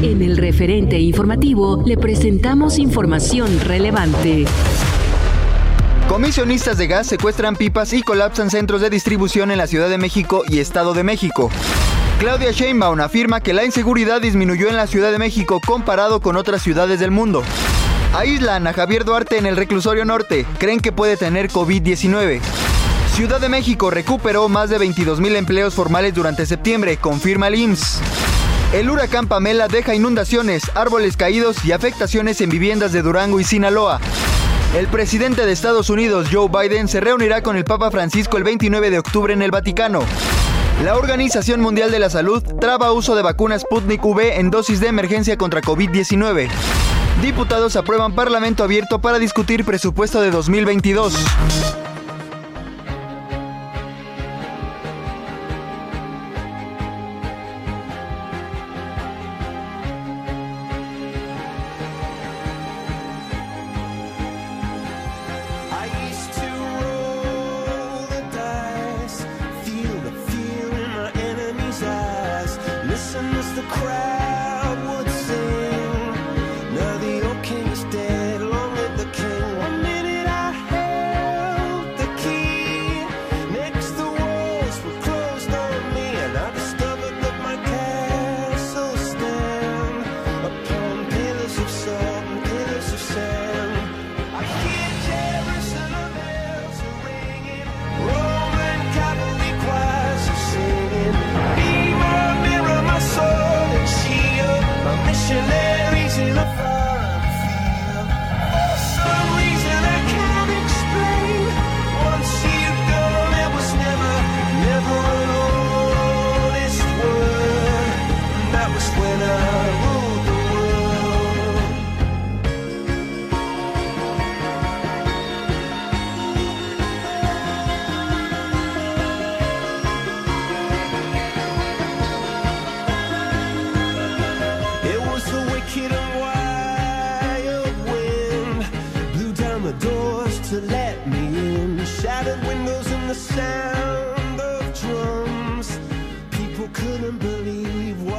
[0.00, 4.44] En el referente informativo le presentamos información relevante.
[6.08, 10.44] Comisionistas de gas secuestran pipas y colapsan centros de distribución en la Ciudad de México
[10.48, 11.50] y Estado de México.
[12.20, 16.62] Claudia Sheinbaum afirma que la inseguridad disminuyó en la Ciudad de México comparado con otras
[16.62, 17.42] ciudades del mundo.
[18.14, 20.46] Aíslan a Javier Duarte en el reclusorio norte.
[20.58, 22.40] Creen que puede tener COVID-19.
[23.14, 28.00] Ciudad de México recuperó más de 22 mil empleos formales durante septiembre, confirma el IMSS.
[28.72, 33.98] El huracán Pamela deja inundaciones, árboles caídos y afectaciones en viviendas de Durango y Sinaloa.
[34.76, 38.90] El presidente de Estados Unidos, Joe Biden, se reunirá con el Papa Francisco el 29
[38.90, 40.00] de octubre en el Vaticano.
[40.84, 44.88] La Organización Mundial de la Salud traba uso de vacunas Sputnik V en dosis de
[44.88, 46.50] emergencia contra COVID-19.
[47.22, 51.14] Diputados aprueban Parlamento abierto para discutir presupuesto de 2022.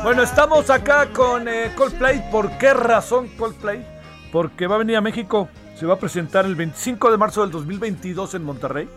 [0.09, 2.31] Bueno, estamos acá con eh, Coldplay.
[2.31, 3.85] ¿Por qué razón Coldplay?
[4.31, 5.49] Porque va a venir a México.
[5.75, 8.89] Se va a presentar el 25 de marzo del 2022 en Monterrey.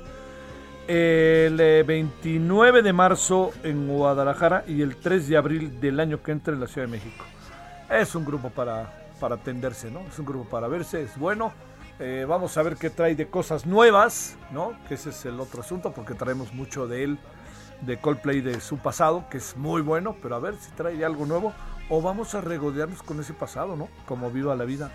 [0.89, 6.33] El 29 eh, de marzo en Guadalajara y el 3 de abril del año que
[6.33, 7.27] entra en la Ciudad de México.
[7.91, 10.01] Es un grupo para, para atenderse, ¿no?
[10.11, 11.53] Es un grupo para verse, es bueno.
[11.99, 14.73] Eh, vamos a ver qué trae de cosas nuevas, ¿no?
[14.89, 17.19] Que ese es el otro asunto, porque traemos mucho de él
[17.83, 21.27] de Coldplay de su pasado, que es muy bueno, pero a ver si trae algo
[21.27, 21.53] nuevo
[21.89, 23.89] o vamos a regodearnos con ese pasado, ¿no?
[24.07, 24.91] Como viva la vida,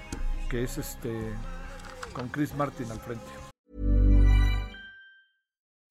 [0.50, 1.34] que es este
[2.14, 3.26] con Chris Martin al frente.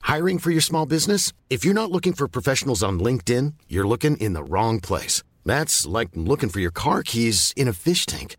[0.03, 1.33] Hiring for your small business?
[1.51, 5.23] If you're not looking for professionals on LinkedIn, you're looking in the wrong place.
[5.45, 8.37] That's like looking for your car keys in a fish tank.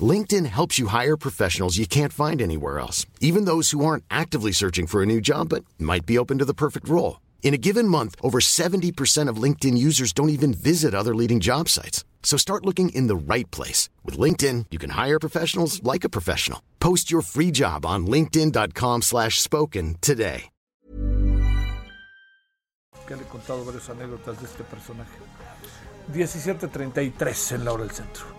[0.00, 4.52] LinkedIn helps you hire professionals you can't find anywhere else, even those who aren't actively
[4.52, 7.18] searching for a new job but might be open to the perfect role.
[7.42, 11.68] In a given month, over 70% of LinkedIn users don't even visit other leading job
[11.70, 12.04] sites.
[12.22, 13.88] So start looking in the right place.
[14.04, 16.60] With LinkedIn, you can hire professionals like a professional.
[16.78, 20.50] Post your free job on linkedin.com slash spoken today.
[23.06, 25.16] Que le he contado varias anécdotas de este personaje.
[26.12, 28.37] 17.33 en la hora del centro.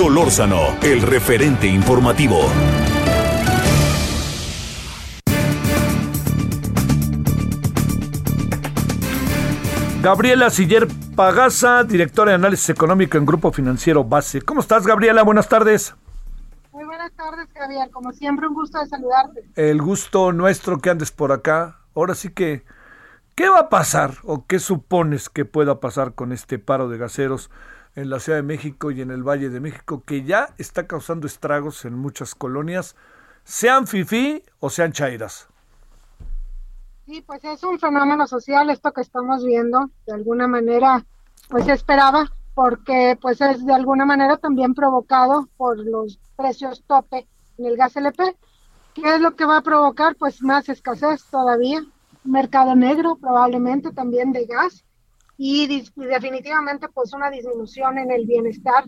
[0.00, 2.40] Solórzano, el referente informativo.
[10.00, 14.40] Gabriela Siller Pagasa, directora de análisis económico en Grupo Financiero Base.
[14.40, 15.22] ¿Cómo estás, Gabriela?
[15.22, 15.94] Buenas tardes.
[16.72, 17.90] Muy buenas tardes, Javier.
[17.90, 19.44] Como siempre, un gusto de saludarte.
[19.54, 21.76] El gusto nuestro que andes por acá.
[21.94, 22.64] Ahora sí que
[23.40, 27.50] ¿Qué va a pasar o qué supones que pueda pasar con este paro de gaseros
[27.94, 31.26] en la Ciudad de México y en el Valle de México que ya está causando
[31.26, 32.96] estragos en muchas colonias,
[33.44, 35.48] sean fifí o sean chairas?
[37.06, 41.04] Sí, pues es un fenómeno social esto que estamos viendo, de alguna manera,
[41.48, 47.26] pues se esperaba, porque pues es de alguna manera también provocado por los precios tope
[47.58, 48.36] en el gas LP.
[48.94, 50.14] ¿Qué es lo que va a provocar?
[50.16, 51.84] Pues más escasez todavía,
[52.22, 54.84] mercado negro probablemente también de gas
[55.42, 58.84] y, definitivamente pues una disminución en el bienestar,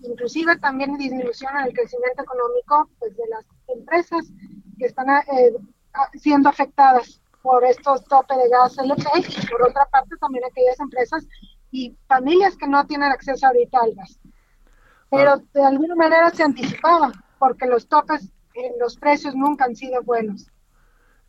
[0.00, 4.32] inclusive también disminución en el crecimiento económico pues de las empresas
[4.78, 5.52] que están eh,
[6.14, 11.28] siendo afectadas por estos tope de gas LP y por otra parte también aquellas empresas
[11.70, 14.18] y familias que no tienen acceso ahorita al gas.
[15.10, 15.42] Pero ah.
[15.52, 20.46] de alguna manera se anticipaba porque los topes en los precios nunca han sido buenos.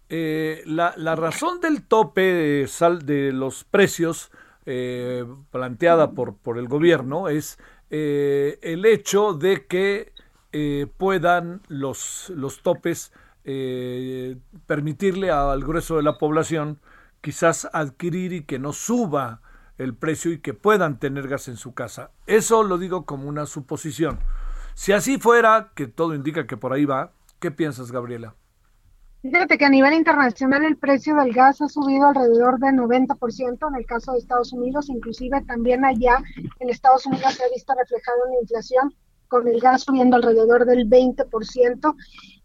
[0.08, 4.32] Eh, la, la, razón del tope de, sal, de los precios
[4.66, 10.14] eh, planteada por, el gobierno es eh, el hecho de que
[10.98, 16.80] puedan los, los topes eh, permitirle al grueso de la población
[17.22, 19.42] quizás adquirir y que no suba
[19.80, 22.12] el precio y que puedan tener gas en su casa.
[22.28, 24.20] Eso lo digo como una suposición.
[24.76, 28.36] Si así fuera, que todo indica que por ahí va, ¿qué piensas, Gabriela?
[29.22, 33.76] Fíjate que a nivel internacional el precio del gas ha subido alrededor del 90% en
[33.76, 36.18] el caso de Estados Unidos, inclusive también allá
[36.60, 38.96] en Estados Unidos se ha visto reflejado una inflación
[39.28, 41.96] con el gas subiendo alrededor del 20%.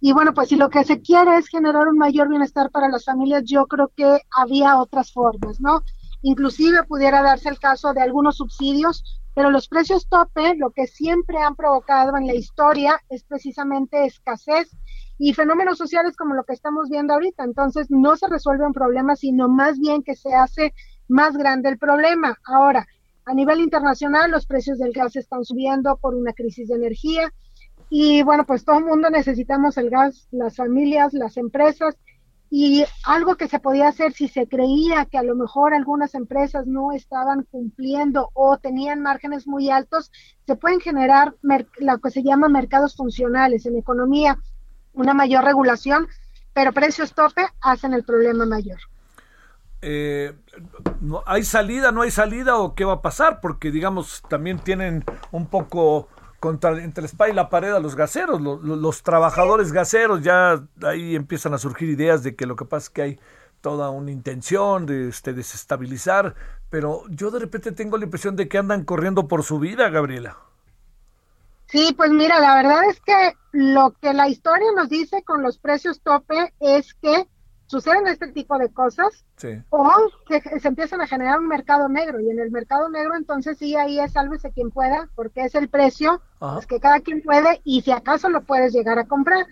[0.00, 3.06] Y bueno, pues si lo que se quiere es generar un mayor bienestar para las
[3.06, 5.82] familias, yo creo que había otras formas, ¿no?
[6.20, 9.02] Inclusive pudiera darse el caso de algunos subsidios,
[9.34, 14.70] pero los precios tope, lo que siempre han provocado en la historia es precisamente escasez
[15.18, 17.44] y fenómenos sociales como lo que estamos viendo ahorita.
[17.44, 20.74] Entonces no se resuelve un problema, sino más bien que se hace
[21.08, 22.38] más grande el problema.
[22.44, 22.86] Ahora,
[23.24, 27.32] a nivel internacional, los precios del gas están subiendo por una crisis de energía
[27.88, 31.96] y bueno, pues todo el mundo necesitamos el gas, las familias, las empresas
[32.50, 36.66] y algo que se podía hacer si se creía que a lo mejor algunas empresas
[36.66, 40.12] no estaban cumpliendo o tenían márgenes muy altos,
[40.46, 41.34] se pueden generar
[41.78, 44.38] lo que se llama mercados funcionales en economía,
[44.96, 46.08] una mayor regulación,
[46.52, 48.78] pero precios tope hacen el problema mayor
[49.82, 50.34] eh,
[51.26, 53.40] ¿hay salida, no hay salida o qué va a pasar?
[53.40, 56.08] Porque, digamos, también tienen un poco
[56.40, 61.14] contra, entre la espalda y la pared a los gaseros, los, trabajadores gaseros, ya ahí
[61.14, 63.20] empiezan a surgir ideas de que lo que pasa es que hay
[63.60, 66.34] toda una intención de este, desestabilizar,
[66.70, 70.36] pero yo de repente tengo la impresión de que andan corriendo por su vida, Gabriela.
[71.68, 75.58] Sí, pues mira, la verdad es que lo que la historia nos dice con los
[75.58, 77.28] precios tope es que
[77.66, 79.24] suceden este tipo de cosas
[79.70, 79.90] o
[80.26, 82.20] que se empiezan a generar un mercado negro.
[82.20, 85.68] Y en el mercado negro entonces sí ahí es sálvese quien pueda porque es el
[85.68, 86.20] precio
[86.58, 89.46] es que cada quien puede y si acaso lo puedes llegar a comprar.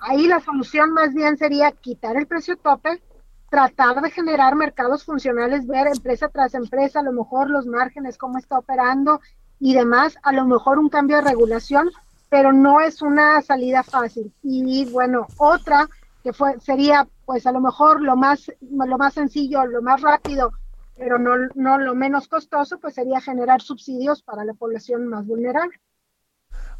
[0.00, 3.02] Ahí la solución más bien sería quitar el precio tope
[3.50, 8.36] tratar de generar mercados funcionales ver empresa tras empresa a lo mejor los márgenes cómo
[8.36, 9.20] está operando
[9.60, 11.90] y demás a lo mejor un cambio de regulación
[12.28, 15.88] pero no es una salida fácil y bueno otra
[16.22, 20.50] que fue sería pues a lo mejor lo más, lo más sencillo, lo más rápido,
[20.96, 25.78] pero no, no lo menos costoso, pues sería generar subsidios para la población más vulnerable.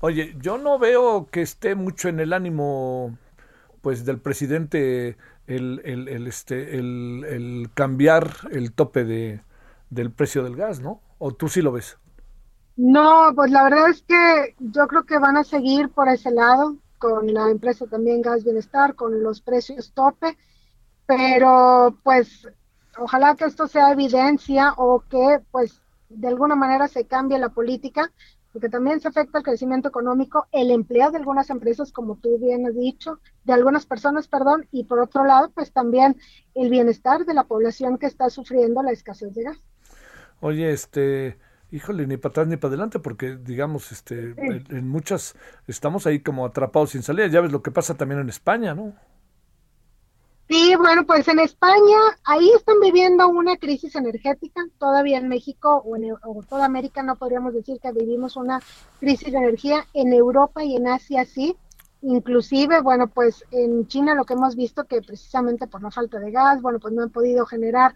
[0.01, 3.19] Oye, yo no veo que esté mucho en el ánimo
[3.83, 9.43] pues del presidente el, el, el este, el, el, cambiar el tope de,
[9.91, 11.03] del precio del gas, ¿no?
[11.19, 11.99] ¿O tú sí lo ves?
[12.79, 16.77] No, pues la verdad es que yo creo que van a seguir por ese lado
[16.99, 20.38] con la empresa también Gas Bienestar, con los precios tope,
[21.05, 22.47] pero pues
[22.97, 28.12] ojalá que esto sea evidencia o que pues de alguna manera se cambie la política,
[28.53, 32.64] porque también se afecta el crecimiento económico, el empleo de algunas empresas, como tú bien
[32.64, 36.17] has dicho, de algunas personas, perdón, y por otro lado, pues también
[36.55, 39.59] el bienestar de la población que está sufriendo la escasez de gas.
[40.41, 41.38] Oye, este,
[41.70, 45.34] híjole, ni para atrás ni para adelante, porque digamos, este, en, muchas
[45.66, 47.26] estamos ahí como atrapados sin salida.
[47.26, 48.95] Ya ves lo que pasa también en España, ¿no?
[50.49, 54.64] Sí, bueno, pues en España ahí están viviendo una crisis energética.
[54.78, 58.62] Todavía en México o en o toda América no podríamos decir que vivimos una
[58.99, 59.86] crisis de energía.
[59.93, 61.55] En Europa y en Asia sí.
[62.01, 66.30] Inclusive, bueno, pues en China lo que hemos visto que precisamente por la falta de
[66.30, 67.95] gas, bueno, pues no han podido generar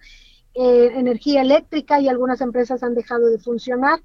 [0.54, 4.00] eh, energía eléctrica y algunas empresas han dejado de funcionar.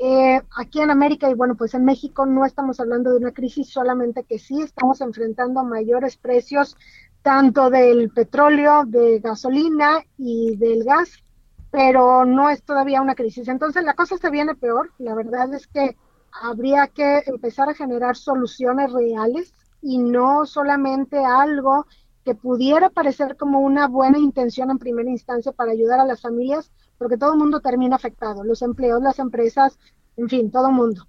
[0.00, 3.70] Eh, aquí en América y bueno, pues en México no estamos hablando de una crisis,
[3.70, 6.76] solamente que sí estamos enfrentando mayores precios
[7.22, 11.22] tanto del petróleo, de gasolina y del gas,
[11.70, 13.48] pero no es todavía una crisis.
[13.48, 14.92] Entonces la cosa se viene peor.
[14.98, 15.96] La verdad es que
[16.30, 21.86] habría que empezar a generar soluciones reales y no solamente algo
[22.28, 26.70] que pudiera parecer como una buena intención en primera instancia para ayudar a las familias,
[26.98, 29.78] porque todo el mundo termina afectado, los empleos, las empresas,
[30.18, 31.06] en fin, todo el mundo.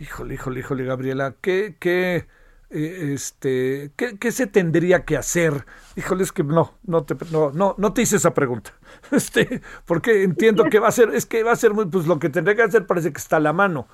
[0.00, 2.26] Híjole, híjole, híjole, Gabriela, ¿qué, qué,
[2.70, 5.66] eh, este, ¿qué, se tendría que hacer?
[5.94, 8.72] Híjole, es que no, no te, no, no, no te hice esa pregunta,
[9.10, 12.18] este, porque entiendo que va a ser, es que va a ser muy, pues lo
[12.18, 13.88] que tendría que hacer parece que está a la mano,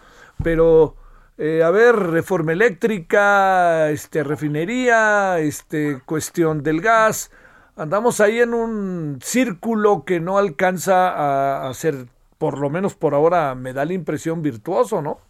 [0.45, 0.95] pero
[1.43, 7.31] eh, a ver, reforma eléctrica, este, refinería, este, cuestión del gas.
[7.77, 13.55] Andamos ahí en un círculo que no alcanza a, ser, por lo menos por ahora,
[13.55, 15.21] me da la impresión virtuoso, ¿no?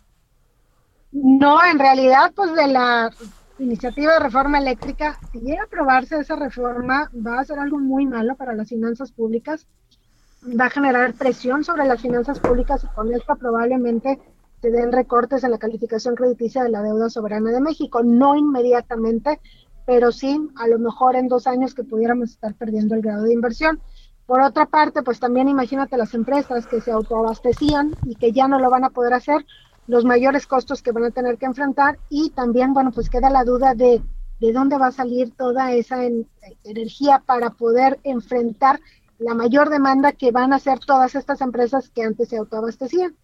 [1.12, 3.12] No, en realidad, pues de la
[3.60, 8.06] iniciativa de reforma eléctrica, si llega a aprobarse esa reforma, va a ser algo muy
[8.06, 9.64] malo para las finanzas públicas,
[10.58, 14.18] va a generar presión sobre las finanzas públicas y con esto probablemente
[14.60, 19.40] se den recortes en la calificación crediticia de la deuda soberana de México, no inmediatamente,
[19.86, 23.32] pero sí a lo mejor en dos años que pudiéramos estar perdiendo el grado de
[23.32, 23.80] inversión.
[24.26, 28.58] Por otra parte, pues también imagínate las empresas que se autoabastecían y que ya no
[28.58, 29.44] lo van a poder hacer,
[29.86, 33.44] los mayores costos que van a tener que enfrentar y también, bueno, pues queda la
[33.44, 34.02] duda de
[34.40, 35.98] de dónde va a salir toda esa
[36.64, 38.80] energía para poder enfrentar
[39.18, 43.14] la mayor demanda que van a hacer todas estas empresas que antes se autoabastecían.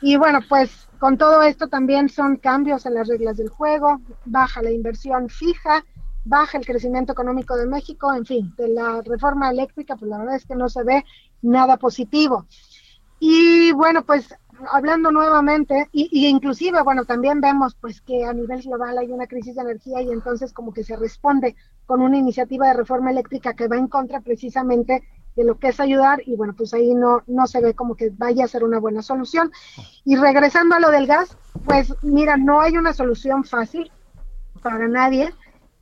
[0.00, 4.62] Y bueno, pues con todo esto también son cambios en las reglas del juego, baja
[4.62, 5.84] la inversión fija,
[6.24, 10.36] baja el crecimiento económico de México, en fin, de la reforma eléctrica, pues la verdad
[10.36, 11.04] es que no se ve
[11.42, 12.46] nada positivo.
[13.20, 14.34] Y bueno, pues
[14.72, 19.54] hablando nuevamente, y, inclusive, bueno, también vemos pues que a nivel global hay una crisis
[19.54, 23.68] de energía y entonces como que se responde con una iniciativa de reforma eléctrica que
[23.68, 25.02] va en contra precisamente
[25.38, 28.10] de lo que es ayudar y bueno, pues ahí no, no se ve como que
[28.10, 29.52] vaya a ser una buena solución.
[30.04, 33.88] Y regresando a lo del gas, pues mira, no hay una solución fácil
[34.60, 35.32] para nadie,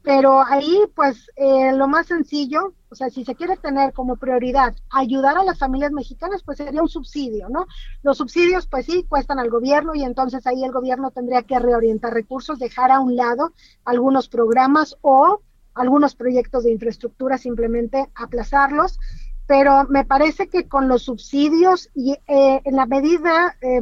[0.03, 4.75] pero ahí pues eh, lo más sencillo, o sea, si se quiere tener como prioridad
[4.91, 7.65] ayudar a las familias mexicanas, pues sería un subsidio, ¿no?
[8.03, 12.13] Los subsidios pues sí cuestan al gobierno y entonces ahí el gobierno tendría que reorientar
[12.13, 13.55] recursos, dejar a un lado
[13.87, 15.41] algunos programas o
[15.73, 18.99] algunos proyectos de infraestructura, simplemente aplazarlos
[19.47, 23.81] pero me parece que con los subsidios y eh, en la medida, eh,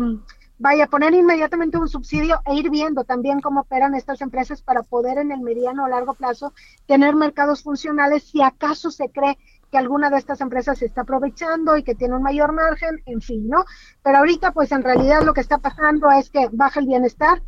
[0.59, 5.19] vaya poner inmediatamente un subsidio e ir viendo también cómo operan estas empresas para poder
[5.19, 6.53] en el mediano o largo plazo
[6.87, 9.37] tener mercados funcionales si acaso se cree
[9.71, 13.21] que alguna de estas empresas se está aprovechando y que tiene un mayor margen, en
[13.21, 13.65] fin, ¿no?
[14.03, 17.43] Pero ahorita pues en realidad lo que está pasando es que baja el bienestar,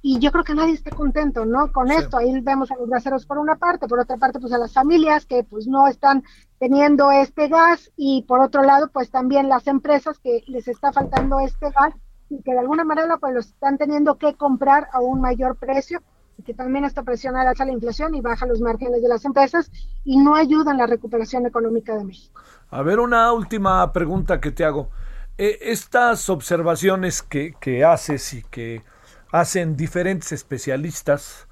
[0.00, 1.72] y yo creo que nadie está contento, ¿no?
[1.72, 4.58] Con esto, ahí vemos a los gaseros por una parte, por otra parte, pues a
[4.58, 6.22] las familias que pues no están
[6.58, 11.40] teniendo este gas y por otro lado, pues también las empresas que les está faltando
[11.40, 11.94] este gas
[12.28, 16.00] y que de alguna manera pues lo están teniendo que comprar a un mayor precio
[16.36, 19.70] y que también esto presiona alza la inflación y baja los márgenes de las empresas
[20.04, 22.40] y no ayuda en la recuperación económica de México.
[22.70, 24.90] A ver, una última pregunta que te hago.
[25.36, 28.84] Eh, estas observaciones que, que haces y que
[29.30, 31.48] hacen diferentes especialistas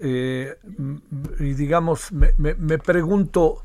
[0.00, 0.56] eh,
[1.38, 3.62] y digamos, me, me, pregunto,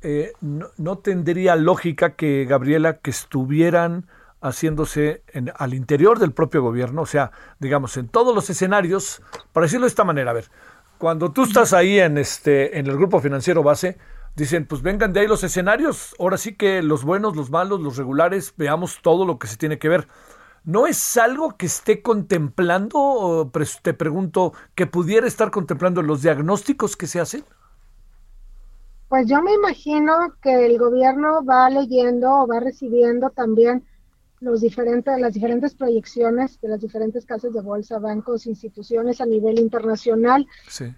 [0.00, 4.06] eh, no, tendría lógica que Gabriela, que estuvieran
[4.40, 9.66] haciéndose en, al interior del propio gobierno, o sea, digamos, en todos los escenarios, para
[9.66, 10.50] decirlo de esta manera, a ver,
[10.96, 13.98] cuando tú estás ahí en, este, en el grupo financiero base,
[14.36, 17.98] dicen, pues vengan de ahí los escenarios, ahora sí que los buenos, los malos, los
[17.98, 20.08] regulares, veamos todo lo que se tiene que ver.
[20.64, 23.50] ¿No es algo que esté contemplando,
[23.82, 27.44] te pregunto, que pudiera estar contemplando los diagnósticos que se hacen?
[29.08, 33.84] Pues yo me imagino que el gobierno va leyendo o va recibiendo también
[34.44, 39.58] los diferentes, las diferentes proyecciones de las diferentes casas de bolsa, bancos, instituciones a nivel
[39.58, 40.46] internacional,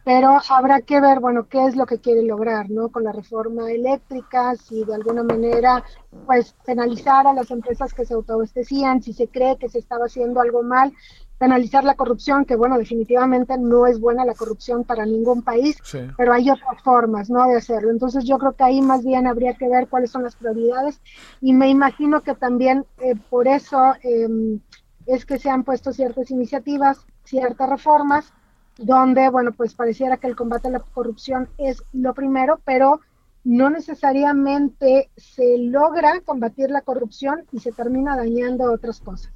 [0.05, 2.89] pero habrá que ver, bueno, qué es lo que quiere lograr, ¿no?
[2.89, 5.85] Con la reforma eléctrica, si de alguna manera,
[6.27, 10.41] pues, penalizar a las empresas que se autoabastecían, si se cree que se estaba haciendo
[10.41, 10.93] algo mal,
[11.39, 15.77] penalizar la corrupción, que bueno, definitivamente no es buena la corrupción para ningún país,
[16.17, 17.47] pero hay otras formas, ¿no?
[17.47, 17.91] De hacerlo.
[17.91, 21.01] Entonces yo creo que ahí más bien habría que ver cuáles son las prioridades
[21.41, 24.61] y me imagino que también eh, por eso em,
[25.07, 28.33] es que se han puesto ciertas iniciativas, ciertas reformas,
[28.79, 33.01] donde, bueno, pues pareciera que el combate a la corrupción es lo primero, pero
[33.45, 39.33] no necesariamente se logra combatir la corrupción y se termina dañando otras cosas.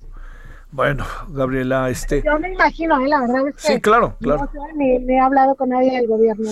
[0.72, 2.22] Bueno, Gabriela, este...
[2.22, 3.08] Yo me imagino, ¿eh?
[3.08, 3.60] la verdad es que...
[3.60, 4.48] Sí, claro, claro.
[4.54, 6.48] No, ni, he hablado con nadie del gobierno.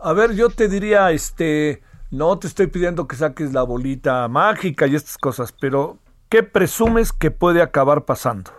[0.00, 4.86] A ver, yo te diría, este, no te estoy pidiendo que saques la bolita mágica
[4.86, 8.52] y estas cosas, pero ¿qué presumes que puede acabar pasando?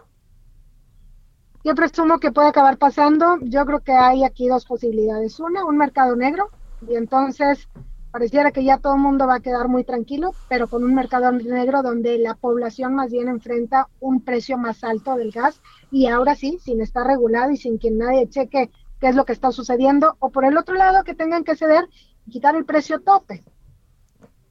[1.63, 3.37] Yo presumo que puede acabar pasando.
[3.41, 5.39] Yo creo que hay aquí dos posibilidades.
[5.39, 6.49] Una, un mercado negro,
[6.89, 7.69] y entonces
[8.13, 11.31] pareciera que ya todo el mundo va a quedar muy tranquilo, pero con un mercado
[11.31, 15.59] negro donde la población más bien enfrenta un precio más alto del gas
[15.89, 18.69] y ahora sí, sin estar regulado y sin que nadie cheque
[19.01, 21.89] qué es lo que está sucediendo, o por el otro lado que tengan que ceder
[22.27, 23.43] y quitar el precio tope.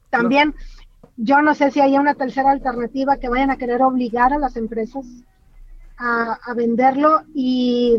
[0.09, 0.53] También
[1.15, 4.57] yo no sé si hay una tercera alternativa que vayan a querer obligar a las
[4.57, 5.05] empresas
[5.97, 7.97] a, venderlo y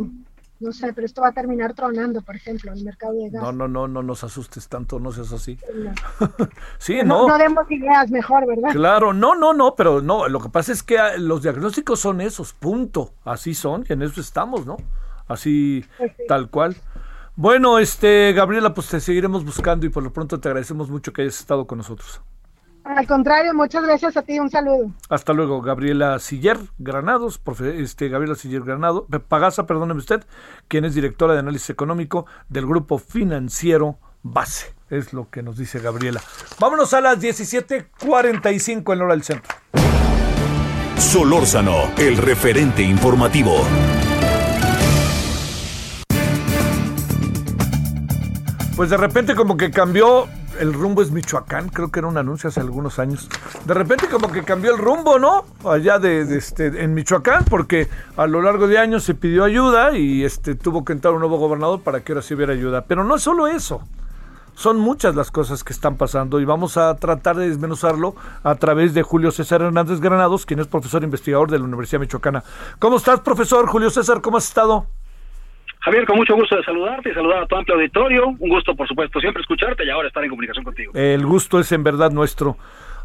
[0.61, 3.43] no sé, pero esto va a terminar tronando, por ejemplo, en el mercado de gas.
[3.43, 5.59] No, no, no, no nos asustes tanto, no seas así.
[6.79, 7.23] sí, no.
[7.23, 7.29] no.
[7.29, 8.71] No demos ideas mejor, ¿verdad?
[8.73, 12.21] Claro, no, no, no, pero no, lo que pasa es que ah, los diagnósticos son
[12.21, 13.13] esos, punto.
[13.25, 14.77] Así son, y en eso estamos, ¿no?
[15.27, 16.23] Así, Pues sí.
[16.29, 16.77] tal cual.
[17.37, 21.23] Bueno, este, Gabriela, pues te seguiremos buscando y por lo pronto te agradecemos mucho que
[21.23, 22.21] hayas estado con nosotros.
[22.85, 24.93] Al contrario, muchas gracias a ti, un saludo.
[25.09, 30.23] Hasta luego, Gabriela Siller Granados, profe, este, Gabriela Siller Granado, Pagasa, perdóneme usted,
[30.69, 34.75] quien es directora de análisis económico del grupo financiero Base.
[34.91, 36.21] Es lo que nos dice Gabriela.
[36.61, 39.55] Vámonos a las 17:45 en hora del centro.
[40.99, 43.67] Solórzano, el referente informativo.
[48.77, 50.29] Pues de repente como que cambió,
[50.61, 53.29] el rumbo es Michoacán, creo que era un anuncio hace algunos años.
[53.65, 55.45] De repente como que cambió el rumbo, ¿no?
[55.65, 59.97] Allá de, de este, en Michoacán, porque a lo largo de años se pidió ayuda
[59.97, 62.83] y este tuvo que entrar un nuevo gobernador para que ahora sí hubiera ayuda.
[62.83, 63.83] Pero no es solo eso.
[64.55, 68.95] Son muchas las cosas que están pasando y vamos a tratar de desmenuzarlo a través
[68.95, 72.45] de Julio César Hernández Granados, quien es profesor investigador de la Universidad Michoacana.
[72.79, 74.21] ¿Cómo estás, profesor Julio César?
[74.21, 74.87] ¿Cómo has estado?
[75.85, 78.29] Javier, con mucho gusto de saludarte y saludar a tu amplio auditorio.
[78.29, 80.93] Un gusto, por supuesto, siempre escucharte y ahora estar en comunicación contigo.
[80.95, 82.57] El gusto es en verdad nuestro.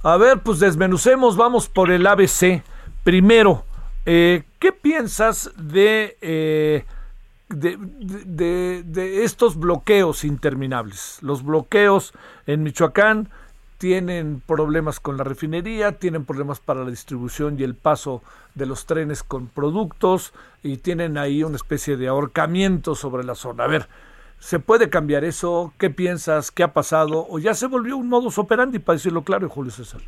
[0.03, 2.63] A ver, pues desmenucemos, vamos por el ABC.
[3.03, 3.65] Primero,
[4.05, 6.85] eh, ¿qué piensas eh,
[7.49, 11.19] de, de- de estos bloqueos interminables?
[11.21, 12.13] Los bloqueos
[12.47, 13.27] en Michoacán
[13.79, 18.21] tienen problemas con la refinería, tienen problemas para la distribución y el paso
[18.53, 23.63] de los trenes con productos y tienen ahí una especie de ahorcamiento sobre la zona.
[23.63, 23.85] A ver,
[24.37, 25.73] ¿se puede cambiar eso?
[25.79, 26.51] ¿Qué piensas?
[26.51, 27.25] ¿Qué ha pasado?
[27.29, 30.01] ¿O ya se volvió un modus operandi, para decirlo claro, Julio César?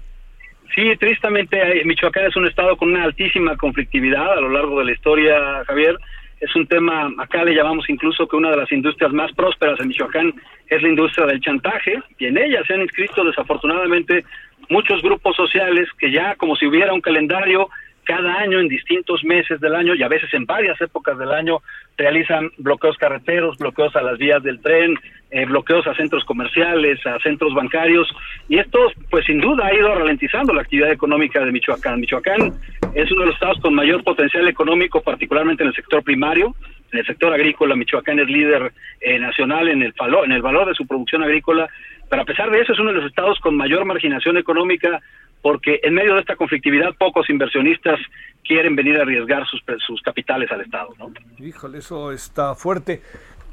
[0.76, 4.86] Sí, tristemente, eh, Michoacán es un estado con una altísima conflictividad a lo largo de
[4.86, 5.98] la historia, Javier.
[6.42, 9.90] Es un tema, acá le llamamos incluso que una de las industrias más prósperas en
[9.90, 10.34] Michoacán
[10.68, 14.26] es la industria del chantaje, y en ella se han inscrito desafortunadamente
[14.70, 17.70] muchos grupos sociales que ya como si hubiera un calendario
[18.12, 21.60] cada año en distintos meses del año y a veces en varias épocas del año
[21.98, 25.00] realizan bloqueos carreteros, bloqueos a las vías del tren,
[25.32, 28.14] eh, bloqueos a centros comerciales, a centros bancarios
[28.50, 32.02] y esto pues sin duda ha ido ralentizando la actividad económica de Michoacán.
[32.02, 32.52] Michoacán
[32.94, 36.54] es uno de los estados con mayor potencial económico, particularmente en el sector primario,
[36.92, 37.78] en el sector agrícola.
[37.78, 39.94] Michoacán es líder eh, nacional en el,
[40.26, 41.70] en el valor de su producción agrícola,
[42.10, 45.00] pero a pesar de eso es uno de los estados con mayor marginación económica
[45.42, 48.00] porque en medio de esta conflictividad pocos inversionistas
[48.44, 50.90] quieren venir a arriesgar sus, sus capitales al Estado.
[50.98, 51.12] ¿no?
[51.40, 53.02] Híjole, eso está fuerte.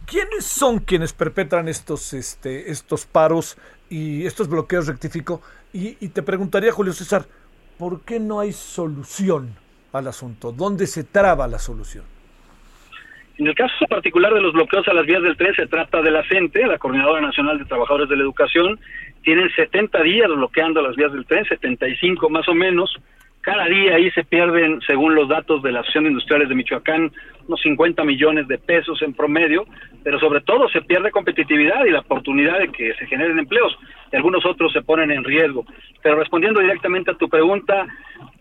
[0.06, 3.58] ¿Quiénes son quienes perpetran estos, este, estos paros
[3.90, 5.42] y estos bloqueos, rectifico?
[5.72, 7.26] Y, y te preguntaría, Julio César,
[7.78, 9.54] ¿por qué no hay solución
[9.92, 10.52] al asunto?
[10.52, 12.04] ¿Dónde se traba la solución?
[13.38, 16.10] En el caso particular de los bloqueos a las vías del tren, se trata de
[16.10, 18.80] la CENTE, la Coordinadora Nacional de Trabajadores de la Educación.
[19.28, 22.90] Tienen 70 días bloqueando las vías del tren, 75 más o menos.
[23.42, 27.12] Cada día ahí se pierden, según los datos de la Asociación de Industriales de Michoacán,
[27.46, 29.66] unos 50 millones de pesos en promedio,
[30.02, 33.78] pero sobre todo se pierde competitividad y la oportunidad de que se generen empleos.
[34.12, 35.64] Y algunos otros se ponen en riesgo.
[36.02, 37.86] Pero respondiendo directamente a tu pregunta,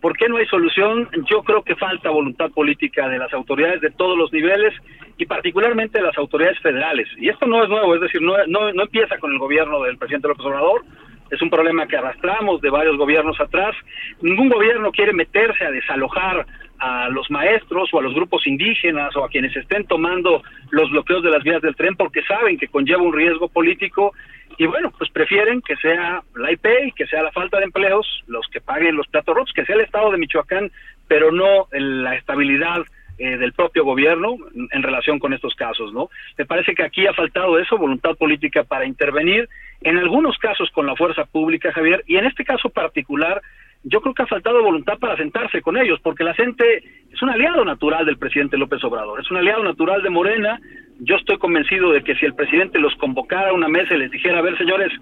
[0.00, 1.08] ¿por qué no hay solución?
[1.30, 4.74] Yo creo que falta voluntad política de las autoridades de todos los niveles
[5.16, 7.08] y particularmente de las autoridades federales.
[7.18, 9.98] Y esto no es nuevo, es decir, no, no, no empieza con el gobierno del
[9.98, 10.84] presidente López Obrador,
[11.30, 13.76] es un problema que arrastramos de varios gobiernos atrás.
[14.22, 16.46] Ningún gobierno quiere meterse a desalojar
[16.78, 21.22] a los maestros o a los grupos indígenas o a quienes estén tomando los bloqueos
[21.22, 24.12] de las vías del tren porque saben que conlleva un riesgo político
[24.58, 28.24] y bueno, pues prefieren que sea la IP y que sea la falta de empleos
[28.26, 30.70] los que paguen los platos rotos, que sea el Estado de Michoacán,
[31.06, 32.82] pero no la estabilidad
[33.18, 36.10] eh, del propio gobierno en, en relación con estos casos, ¿no?
[36.36, 39.48] Me parece que aquí ha faltado eso, voluntad política para intervenir,
[39.80, 43.40] en algunos casos con la fuerza pública, Javier, y en este caso particular,
[43.84, 46.82] yo creo que ha faltado voluntad para sentarse con ellos, porque la gente
[47.12, 50.60] es un aliado natural del presidente López Obrador, es un aliado natural de Morena,
[50.98, 54.10] yo estoy convencido de que si el presidente los convocara a una mesa y les
[54.10, 54.92] dijera, a ver señores,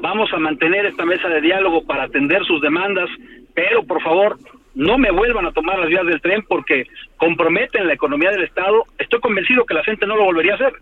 [0.00, 3.08] vamos a mantener esta mesa de diálogo para atender sus demandas,
[3.54, 4.38] pero por favor
[4.74, 6.86] no me vuelvan a tomar las vías del tren porque
[7.16, 10.72] comprometen la economía del Estado, estoy convencido que la gente no lo volvería a hacer.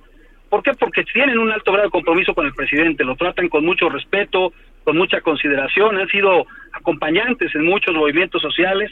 [0.51, 0.73] ¿Por qué?
[0.79, 4.53] Porque tienen un alto grado de compromiso con el presidente, lo tratan con mucho respeto,
[4.85, 8.91] con mucha consideración, han sido acompañantes en muchos movimientos sociales,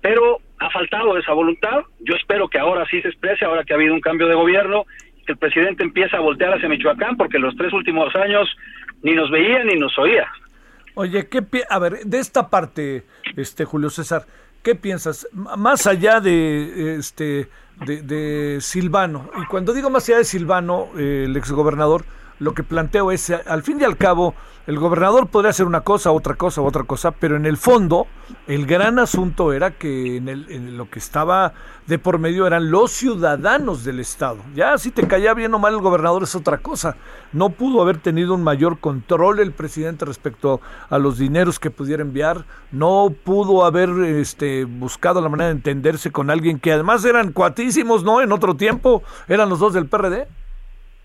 [0.00, 1.82] pero ha faltado esa voluntad.
[2.00, 4.84] Yo espero que ahora sí se exprese, ahora que ha habido un cambio de gobierno,
[5.26, 8.48] que el presidente empiece a voltear hacia Michoacán, porque los tres últimos años
[9.02, 10.26] ni nos veía ni nos oía.
[10.94, 13.04] Oye, ¿qué a ver, de esta parte,
[13.36, 14.26] este Julio César,
[14.62, 15.26] ¿qué piensas?
[15.32, 17.48] Más allá de este
[17.86, 22.04] de, Silvano, y cuando digo más allá de Silvano, eh, el exgobernador,
[22.38, 24.34] lo que planteo es, al fin y al cabo,
[24.66, 28.06] el gobernador podría hacer una cosa, otra cosa, otra cosa, pero en el fondo
[28.46, 31.52] el gran asunto era que en, el, en lo que estaba
[31.86, 34.38] de por medio eran los ciudadanos del Estado.
[34.54, 36.96] Ya si te caía bien o mal el gobernador es otra cosa.
[37.32, 42.02] No pudo haber tenido un mayor control el presidente respecto a los dineros que pudiera
[42.02, 42.44] enviar.
[42.70, 48.04] No pudo haber este, buscado la manera de entenderse con alguien que además eran cuatísimos,
[48.04, 48.20] ¿no?
[48.20, 50.28] En otro tiempo eran los dos del PRD.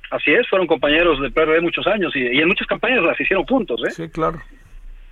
[0.09, 3.81] Así es, fueron compañeros del PRD muchos años y, en muchas campañas las hicieron juntos,
[3.85, 3.91] ¿eh?
[3.91, 4.41] Sí, claro.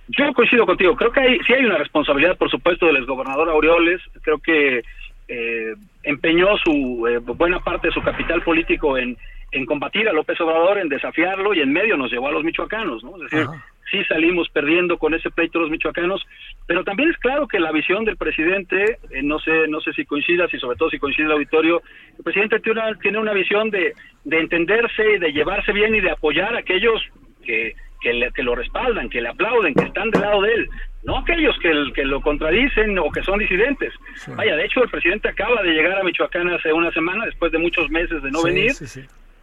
[0.08, 4.00] Yo coincido contigo, creo que hay, sí hay una responsabilidad, por supuesto, del exgobernador Aureoles,
[4.22, 4.82] creo que
[5.28, 5.74] eh,
[6.04, 9.16] empeñó su eh, buena parte de su capital político en,
[9.52, 13.02] en combatir a López Obrador, en desafiarlo y en medio nos llevó a los michoacanos,
[13.02, 13.16] ¿no?
[13.16, 13.46] Es decir,
[13.90, 16.24] sí salimos perdiendo con ese pleito los michoacanos,
[16.66, 20.04] pero también es claro que la visión del presidente, eh, no sé no sé si
[20.04, 21.82] coincida, si sobre todo si coincide el auditorio,
[22.18, 23.94] el presidente tiene una, tiene una visión de,
[24.26, 27.00] de entenderse, de llevarse bien y de apoyar a aquellos
[27.44, 30.68] que, que, que lo respaldan, que le aplauden, que están del lado de él,
[31.04, 33.92] no aquellos que, que lo contradicen o que son disidentes.
[34.34, 37.58] Vaya, de hecho el presidente acaba de llegar a Michoacán hace una semana, después de
[37.58, 38.72] muchos meses de no venir,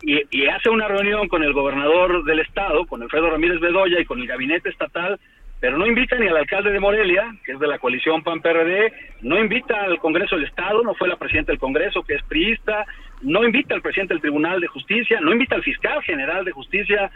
[0.01, 4.19] y, hace una reunión con el gobernador del estado, con Alfredo Ramírez Bedoya y con
[4.19, 5.17] el gabinete estatal,
[5.61, 9.39] pero no invita ni al alcalde de Morelia, que es de la coalición PAN-PRD, no
[9.39, 12.85] invita al Congreso del Estado, no fue la presidenta del Congreso, que es priista,
[13.23, 17.09] no invita al presidente del Tribunal de Justicia, no invita al fiscal general de Justicia,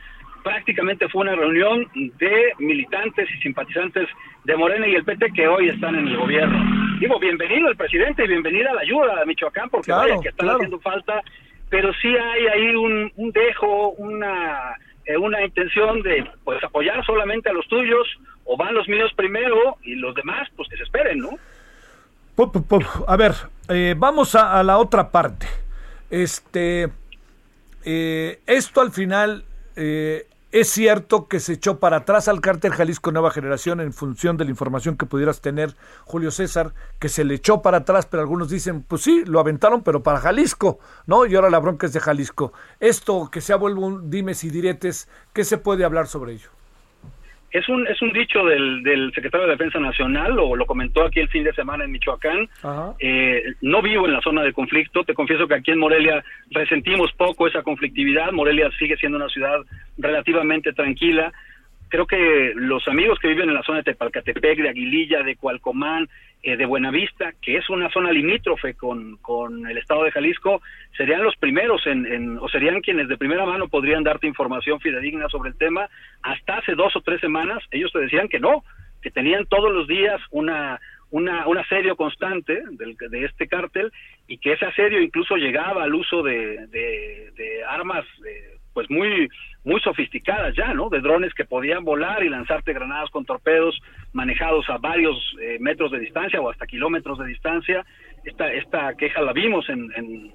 [0.44, 4.08] prácticamente fue una reunión de militantes y simpatizantes
[4.46, 6.98] de Morena y el PT que hoy están en el gobierno.
[7.00, 10.80] Digo, bienvenido el presidente y bienvenida la ayuda a Michoacán, porque vaya que están haciendo
[10.80, 11.22] falta
[11.70, 17.54] pero sí hay ahí un, dejo, una, eh, una intención de pues apoyar solamente a
[17.54, 18.08] los tuyos
[18.46, 21.32] o van los míos primero y los demás pues que se esperen, ¿no?
[23.08, 23.34] A ver,
[23.68, 25.48] eh, vamos a, la otra parte.
[26.10, 26.92] Este,
[27.84, 29.46] eh, esto al final
[30.52, 34.46] es cierto que se echó para atrás al cártel Jalisco Nueva Generación en función de
[34.46, 38.50] la información que pudieras tener, Julio César, que se le echó para atrás, pero algunos
[38.50, 41.26] dicen, pues sí, lo aventaron, pero para Jalisco, ¿no?
[41.26, 42.54] Y ahora la bronca es de Jalisco.
[42.80, 46.57] Esto que se ha vuelto un dimes y diretes, ¿qué se puede hablar sobre ello?
[47.50, 51.20] Es un, es un dicho del, del secretario de Defensa Nacional, o lo comentó aquí
[51.22, 52.50] el fin de semana en Michoacán.
[53.00, 57.12] Eh, no vivo en la zona de conflicto, te confieso que aquí en Morelia resentimos
[57.14, 58.32] poco esa conflictividad.
[58.32, 59.60] Morelia sigue siendo una ciudad
[59.98, 61.32] relativamente tranquila
[61.90, 66.10] creo que los amigos que viven en la zona de Tepalcatepec, de Aguililla, de Cualcomán,
[66.44, 70.62] de Buenavista, que es una zona limítrofe con, con el estado de Jalisco,
[70.96, 75.50] serían los primeros en, o serían quienes de primera mano podrían darte información fidedigna sobre
[75.50, 75.90] el tema.
[76.22, 78.64] Hasta hace dos o tres semanas ellos te decían que no,
[79.02, 80.80] que tenían todos los días una
[81.10, 83.92] una, un asedio constante del, de este cártel
[84.28, 89.30] y que ese asedio incluso llegaba al uso de, de, armas de, pues muy
[89.68, 90.88] muy sofisticadas ya, ¿no?
[90.88, 93.78] De drones que podían volar y lanzarte granadas con torpedos
[94.14, 97.86] manejados a varios eh, metros de distancia o hasta kilómetros de distancia.
[98.24, 100.32] Esta, esta queja la vimos en, en,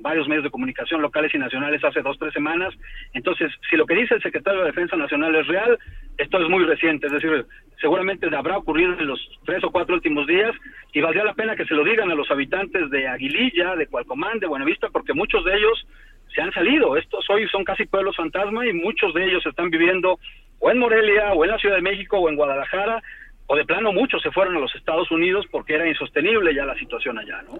[0.00, 2.74] varios medios de comunicación locales y nacionales hace dos, tres semanas.
[3.14, 5.78] Entonces, si lo que dice el secretario de Defensa Nacional es real,
[6.18, 7.46] esto es muy reciente, es decir,
[7.80, 10.52] seguramente habrá ocurrido en los tres o cuatro últimos días
[10.92, 14.40] y valdría la pena que se lo digan a los habitantes de Aguililla, de Cualcomán,
[14.40, 15.86] de Buenavista, porque muchos de ellos
[16.34, 16.96] se han salido.
[16.96, 20.18] Estos hoy son casi pueblos fantasma y muchos de ellos están viviendo
[20.58, 23.02] o en Morelia, o en la Ciudad de México, o en Guadalajara,
[23.48, 26.76] o de plano muchos se fueron a los Estados Unidos porque era insostenible ya la
[26.76, 27.58] situación allá, ¿no?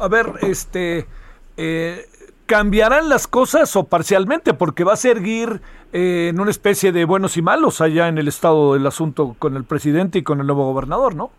[0.00, 1.06] A ver, este,
[1.56, 2.04] eh,
[2.46, 4.52] ¿cambiarán las cosas o parcialmente?
[4.52, 5.60] Porque va a seguir
[5.92, 9.56] eh, en una especie de buenos y malos allá en el estado del asunto con
[9.56, 11.30] el presidente y con el nuevo gobernador, ¿no?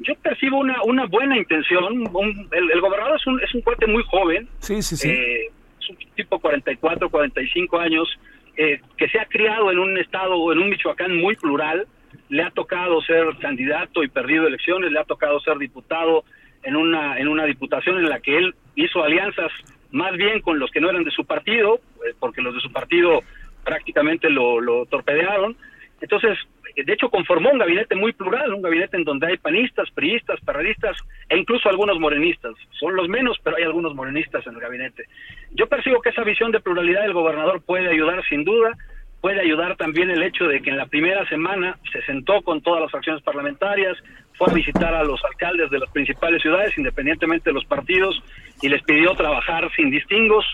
[0.00, 2.04] Yo percibo una, una buena intención.
[2.52, 4.48] el, gobernador es un, es un cuate muy joven.
[4.58, 5.10] Sí, sí, sí.
[5.10, 8.08] Eh, es un tipo 44, 45 años,
[8.56, 11.86] eh, que se ha criado en un estado, en un Michoacán muy plural.
[12.28, 16.24] Le ha tocado ser candidato y perdido elecciones, le ha tocado ser diputado
[16.62, 19.50] en una, en una diputación en la que él hizo alianzas
[19.92, 22.70] más bien con los que no eran de su partido, eh, porque los de su
[22.72, 23.20] partido
[23.64, 25.56] prácticamente lo, lo torpedearon.
[26.00, 26.38] Entonces,
[26.74, 30.96] de hecho, conformó un gabinete muy plural, un gabinete en donde hay panistas, priistas, perredistas
[31.28, 32.54] e incluso algunos morenistas.
[32.78, 35.04] Son los menos, pero hay algunos morenistas en el gabinete.
[35.52, 38.76] Yo percibo que esa visión de pluralidad del gobernador puede ayudar sin duda,
[39.20, 42.80] puede ayudar también el hecho de que en la primera semana se sentó con todas
[42.80, 43.96] las fracciones parlamentarias,
[44.40, 48.22] fue a visitar a los alcaldes de las principales ciudades, independientemente de los partidos,
[48.62, 50.46] y les pidió trabajar sin distingos,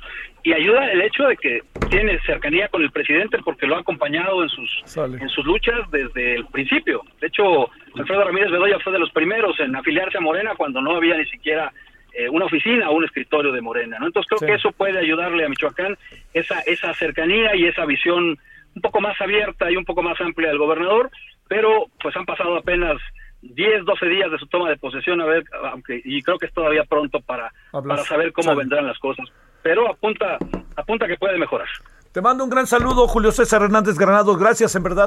[0.47, 4.44] y ayuda el hecho de que tiene cercanía con el presidente porque lo ha acompañado
[4.44, 7.03] en sus en sus luchas desde el principio.
[7.20, 10.94] De hecho, Alfredo Ramírez Bedoya fue de los primeros en afiliarse a Morena cuando no
[10.94, 11.72] había ni siquiera
[12.12, 14.07] eh, una oficina o un escritorio de Morena, ¿no?
[14.07, 15.99] Entonces creo que eso puede ayudarle a Michoacán
[16.32, 18.38] esa esa cercanía y esa visión
[18.76, 21.11] un poco más abierta y un poco más amplia del gobernador,
[21.49, 22.99] pero pues han pasado apenas
[23.42, 26.53] 10, 12 días de su toma de posesión, a ver, aunque y creo que es
[26.53, 29.26] todavía pronto para, para saber cómo vendrán las cosas,
[29.67, 30.39] pero apunta
[30.77, 31.67] apunta que puede mejorar.
[32.12, 35.07] Te mando un gran saludo, Julio César Hernández Granados, gracias en verdad.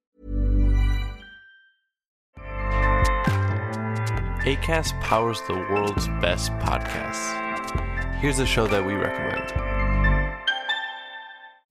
[4.45, 7.33] ACAST powers the world's best podcasts.
[8.21, 9.78] Here's a show that we recommend.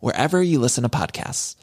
[0.00, 1.56] wherever you listen to podcasts.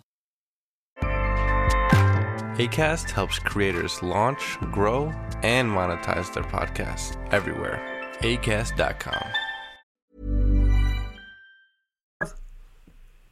[2.57, 5.11] ACAST helps creators launch, grow,
[5.43, 7.81] and monetize their podcasts everywhere.
[8.21, 9.27] ACAST.com.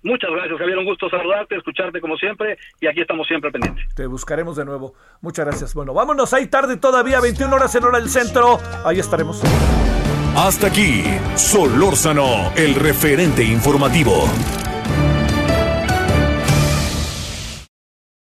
[0.03, 0.77] Muchas gracias, Javier.
[0.77, 3.85] Un gusto saludarte, escucharte como siempre y aquí estamos siempre pendientes.
[3.95, 4.93] Te buscaremos de nuevo.
[5.21, 5.73] Muchas gracias.
[5.73, 6.33] Bueno, vámonos.
[6.33, 8.59] Hay tarde todavía, 21 horas en hora del centro.
[8.83, 9.41] Ahí estaremos.
[10.35, 11.03] Hasta aquí,
[11.35, 14.25] Solórzano, el referente informativo.